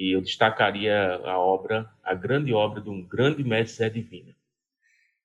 [0.00, 4.30] E eu destacaria a obra, a grande obra de um grande mestre Zé Divina.
[4.30, 4.34] O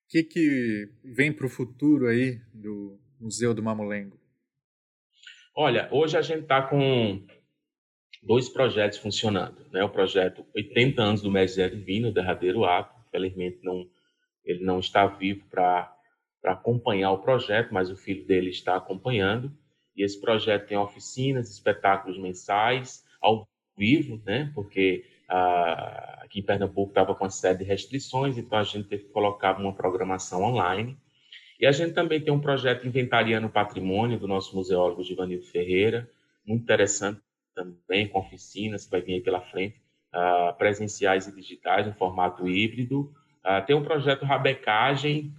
[0.09, 4.19] que, que vem para o futuro aí do Museu do Mamulengo?
[5.55, 7.25] Olha, hoje a gente está com
[8.21, 9.65] dois projetos funcionando.
[9.71, 9.81] Né?
[9.81, 12.93] O projeto 80 anos do Mestre Zé Divino, o derradeiro ato.
[13.07, 13.89] Infelizmente, não,
[14.43, 15.89] ele não está vivo para
[16.43, 19.57] acompanhar o projeto, mas o filho dele está acompanhando.
[19.95, 23.47] E esse projeto tem oficinas, espetáculos mensais, ao
[23.77, 24.51] vivo, né?
[24.53, 29.03] porque ah, aqui em Pernambuco estava com uma série de restrições, então a gente teve
[29.03, 30.97] que colocar uma programação online.
[31.59, 36.09] E a gente também tem um projeto Inventariando Patrimônio do nosso museólogo Givanildo Ferreira,
[36.45, 37.21] muito interessante
[37.55, 39.81] também, com oficinas que vai vir aí pela frente,
[40.13, 43.13] uh, presenciais e digitais, no formato híbrido.
[43.43, 45.33] Uh, tem um projeto Rabecagem,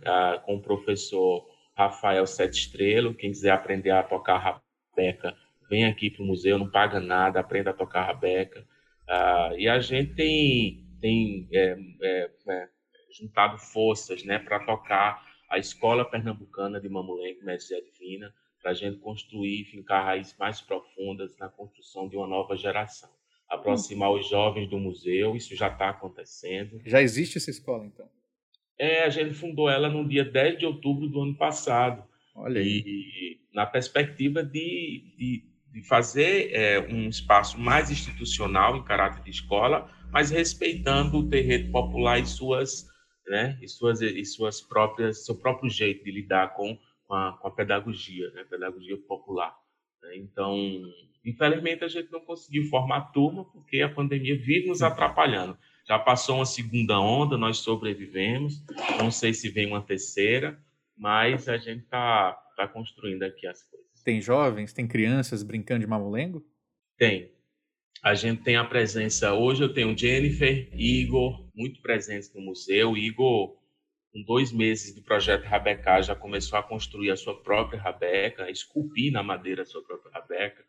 [0.47, 3.15] com o professor Rafael Sete Estrelo.
[3.15, 5.37] Quem quiser aprender a tocar rabeca,
[5.69, 8.67] vem aqui para o museu, não paga nada, aprenda a tocar rabeca.
[9.57, 12.69] e a gente tem, tem é, é, é,
[13.19, 18.99] juntado forças né, para tocar a Escola Pernambucana de Mamulengo, Mestre Divina, para a gente
[18.99, 23.11] construir e fincar raízes mais profundas na construção de uma nova geração.
[23.49, 26.81] Aproximar os jovens do museu, isso já está acontecendo.
[26.85, 28.09] Já existe essa escola, então?
[28.77, 32.05] É, a gente fundou ela no dia 10 de outubro do ano passado.
[32.35, 32.83] Olha aí.
[32.85, 35.45] E, na perspectiva de, de,
[35.77, 41.71] de fazer é, um espaço mais institucional em caráter de escola, mas respeitando o terreiro
[41.71, 42.87] popular e suas
[43.29, 47.49] né, e suas e suas próprias seu próprio jeito de lidar com, com, a, com
[47.49, 49.55] a pedagogia, né, pedagogia popular.
[50.03, 50.17] Né?
[50.17, 50.57] Então,
[51.23, 55.59] infelizmente a gente não conseguiu formar turma porque a pandemia vive nos atrapalhando.
[55.87, 58.65] Já passou uma segunda onda, nós sobrevivemos.
[58.99, 60.59] Não sei se vem uma terceira,
[60.97, 63.86] mas a gente está tá construindo aqui as coisas.
[64.07, 66.47] Tem jovens, tem crianças brincando de mamulengo?
[66.97, 67.33] Tem,
[68.01, 72.97] a gente tem a presença, hoje eu tenho Jennifer Igor muito presentes no museu.
[72.97, 73.57] Igor,
[74.13, 78.51] com dois meses do projeto Rabeca, já começou a construir a sua própria rabeca, a
[78.53, 80.63] esculpir na madeira a sua própria rabeca.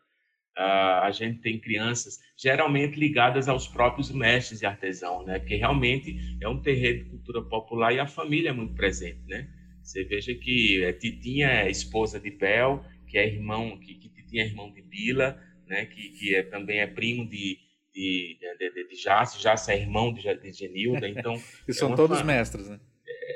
[0.58, 5.38] Uh, a gente tem crianças geralmente ligadas aos próprios mestres de artesão, né?
[5.38, 9.48] Que realmente é um terreiro de cultura popular e a família é muito presente, né?
[9.80, 14.44] Você veja que é, Titinha é esposa de Bel, que é irmão, que, que Titinha
[14.44, 17.58] é irmão de Bila, né, que, que é, também é primo de,
[17.92, 21.34] de, de, de, de Jace, Jace é irmão de, de Genilda, então...
[21.66, 22.78] e são é todos mestres, né?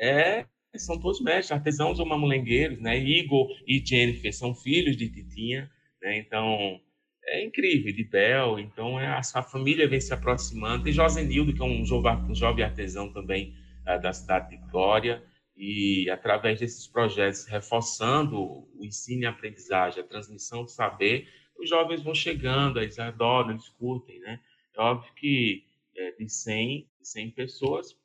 [0.00, 0.46] É,
[0.76, 2.98] são todos mestres, artesãos ou mamulengueiros, né?
[2.98, 5.70] Igor e Jennifer são filhos de Titinha,
[6.00, 6.18] né?
[6.18, 6.80] Então,
[7.24, 10.84] é incrível, de Bel, então é, a, a família vem se aproximando.
[10.84, 13.54] Tem Josenildo, que é um jovem, um jovem artesão também
[13.86, 15.22] uh, da cidade de Glória,
[15.56, 21.28] e através desses projetos, reforçando o ensino e aprendizagem, a transmissão do saber,
[21.58, 24.40] os jovens vão chegando, eles adoram, eles curtem, né?
[24.76, 25.64] É óbvio que
[25.96, 27.96] é, de, 100, de 100 pessoas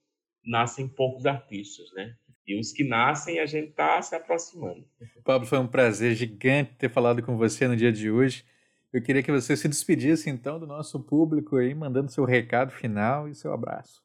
[0.45, 2.15] nascem poucos artistas, né?
[2.45, 4.85] E os que nascem, a gente está se aproximando.
[5.23, 8.45] Pablo, foi um prazer gigante ter falado com você no dia de hoje.
[8.93, 13.27] Eu queria que você se despedisse então do nosso público aí, mandando seu recado final
[13.27, 14.01] e seu abraço.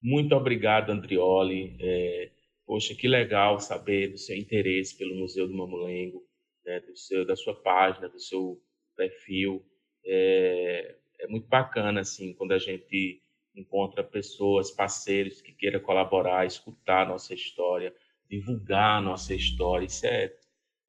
[0.00, 1.76] Muito obrigado, Andrioli.
[1.80, 2.30] É,
[2.76, 6.22] poxa, que legal saber do seu interesse pelo Museu do Mamulengo,
[6.62, 8.60] né, do seu, da sua página, do seu
[8.94, 9.64] perfil.
[10.04, 13.22] É, é muito bacana assim quando a gente
[13.54, 17.94] encontra pessoas, parceiros que queiram colaborar, escutar a nossa história,
[18.28, 19.86] divulgar a nossa história.
[19.86, 20.30] Isso é,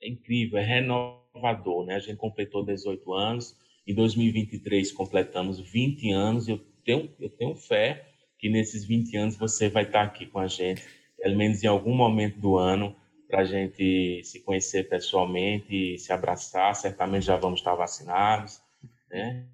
[0.01, 1.95] é incrível, é renovador, né?
[1.95, 3.55] A gente completou 18 anos,
[3.87, 6.49] em 2023 completamos 20 anos.
[6.49, 10.47] Eu tenho, eu tenho fé que nesses 20 anos você vai estar aqui com a
[10.47, 10.83] gente,
[11.17, 12.95] pelo menos em algum momento do ano,
[13.27, 16.73] para a gente se conhecer pessoalmente se abraçar.
[16.75, 18.61] Certamente já vamos estar vacinados,
[19.09, 19.45] né?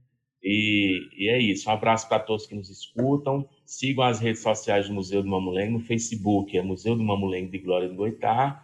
[0.44, 1.70] E, e é isso.
[1.70, 3.48] Um abraço para todos que nos escutam.
[3.66, 5.80] Sigam as redes sociais do Museu do Mamulengo.
[5.80, 8.64] No Facebook é Museu do Mamulengo de Glória do Goitá.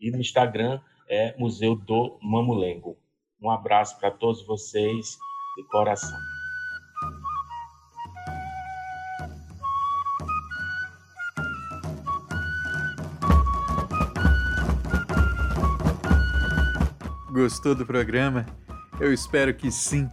[0.00, 2.96] E no Instagram é Museu do Mamulengo.
[3.40, 5.18] Um abraço para todos vocês
[5.56, 6.18] de coração.
[17.42, 18.46] Gostou do programa?
[19.00, 20.08] Eu espero que sim.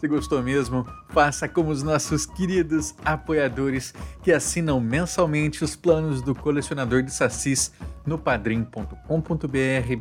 [0.00, 3.92] Se gostou mesmo, faça como os nossos queridos apoiadores
[4.22, 7.74] que assinam mensalmente os planos do colecionador de sacis
[8.06, 8.96] no padrim.com.br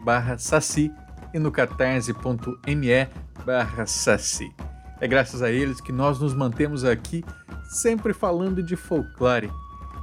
[0.01, 0.89] barra saci
[1.33, 3.09] e no catarse.me
[3.45, 4.49] barra saci.
[5.01, 7.21] É graças a eles que nós nos mantemos aqui
[7.65, 9.51] sempre falando de folclore.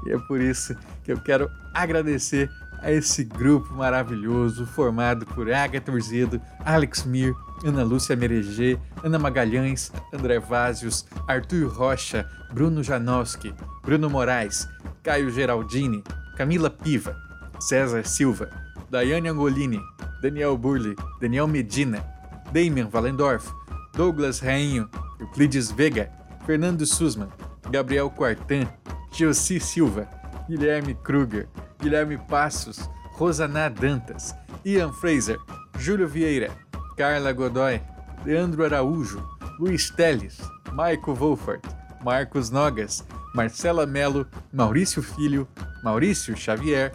[0.04, 2.50] E é por isso que eu quero agradecer
[2.82, 9.90] a esse grupo maravilhoso formado por Agatha Urzedo, Alex Mir, Ana Lúcia Mereger, Ana Magalhães,
[10.12, 14.68] André Vázios, Arthur Rocha, Bruno Janowski, Bruno Moraes,
[15.02, 16.02] Caio Geraldini,
[16.36, 17.16] Camila Piva,
[17.58, 18.48] César Silva,
[18.90, 19.80] Daiane Angolini,
[20.22, 22.02] Daniel Burli, Daniel Medina,
[22.52, 23.52] Damian Valendorf,
[23.92, 24.88] Douglas Rainho,
[25.20, 26.10] Euclides Vega,
[26.46, 27.28] Fernando Sussman,
[27.70, 28.66] Gabriel Quartan,
[29.12, 30.08] Giosi Silva,
[30.48, 31.48] Guilherme Kruger,
[31.80, 35.38] Guilherme Passos, Rosaná Dantas, Ian Fraser,
[35.78, 36.50] Júlio Vieira,
[36.96, 37.80] Carla Godoy,
[38.24, 39.22] Leandro Araújo,
[39.58, 40.38] Luiz Teles,
[40.72, 41.64] Maico Wolfert,
[42.04, 43.04] Marcos Nogas,
[43.34, 45.46] Marcela Melo, Maurício Filho,
[45.82, 46.92] Maurício Xavier,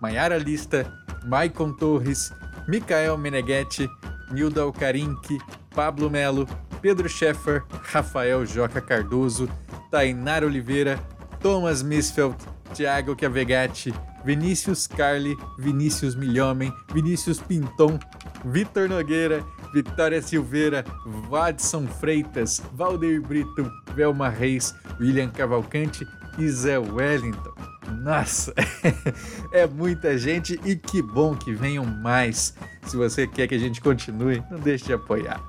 [0.00, 0.90] Maiara Lista,
[1.24, 2.32] Maicon Torres,
[2.66, 3.88] Micael Meneghetti,
[4.30, 5.38] Nilda Alcarinque,
[5.74, 6.46] Pablo Melo,
[6.80, 9.48] Pedro Scheffer, Rafael Joca Cardoso,
[9.90, 10.98] Tainara Oliveira,
[11.40, 12.36] Thomas Misfeld,
[12.74, 13.94] Thiago Chiavegatti,
[14.24, 17.98] Vinícius Carli, Vinícius Milhomem, Vinícius Pinton,
[18.44, 20.84] Vitor Nogueira, Vitória Silveira,
[21.28, 26.06] Vadson Freitas, Valdeir Brito, Velma Reis, William Cavalcante
[26.38, 27.52] e Zé Wellington.
[28.02, 28.54] Nossa,
[29.52, 32.54] é muita gente e que bom que venham mais.
[32.86, 35.40] Se você quer que a gente continue, não deixe de apoiar.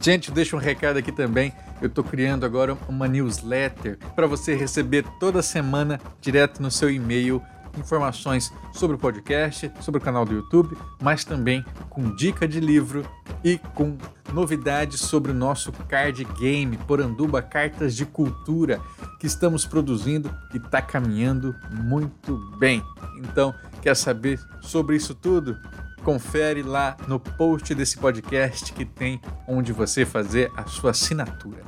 [0.00, 1.52] Gente, deixa um recado aqui também.
[1.80, 7.42] Eu estou criando agora uma newsletter para você receber toda semana direto no seu e-mail
[7.76, 13.04] informações sobre o podcast, sobre o canal do YouTube, mas também com dica de livro
[13.44, 13.96] e com
[14.32, 18.80] novidades sobre o nosso card game Poranduba Cartas de Cultura
[19.18, 22.82] que estamos produzindo e está caminhando muito bem.
[23.18, 25.56] Então, quer saber sobre isso tudo?
[26.02, 31.64] Confere lá no post desse podcast que tem onde você fazer a sua assinatura.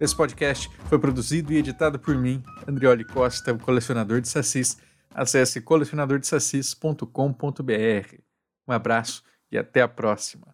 [0.00, 4.76] Esse podcast foi produzido e editado por mim, Andrioli Costa, o colecionador de sacis
[5.14, 8.18] Acesse colecionadordesacis.com.br.
[8.66, 10.52] Um abraço e até a próxima.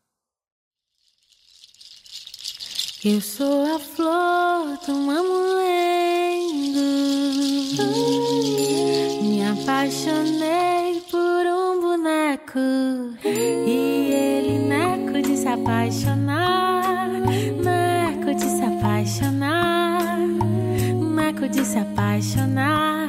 [3.02, 5.64] Eu sou a flor do mamulengo.
[9.22, 12.58] Me apaixonei por um boneco
[13.24, 20.18] e ele neco de se apaixonar, neco de se apaixonar,
[21.14, 22.99] neco de se apaixonar.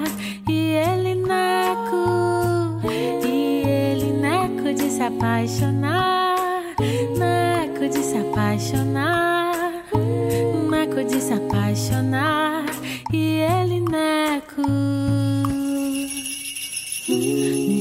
[5.01, 6.75] se apaixonar,
[7.17, 9.83] naco de se apaixonar,
[10.69, 12.65] naco de se apaixonar,
[13.11, 14.61] e ele neco.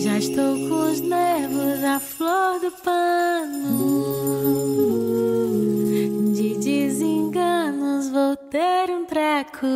[0.02, 4.00] Já estou com os nervos à flor do pano.
[6.32, 9.66] De desenganos vou ter um treco.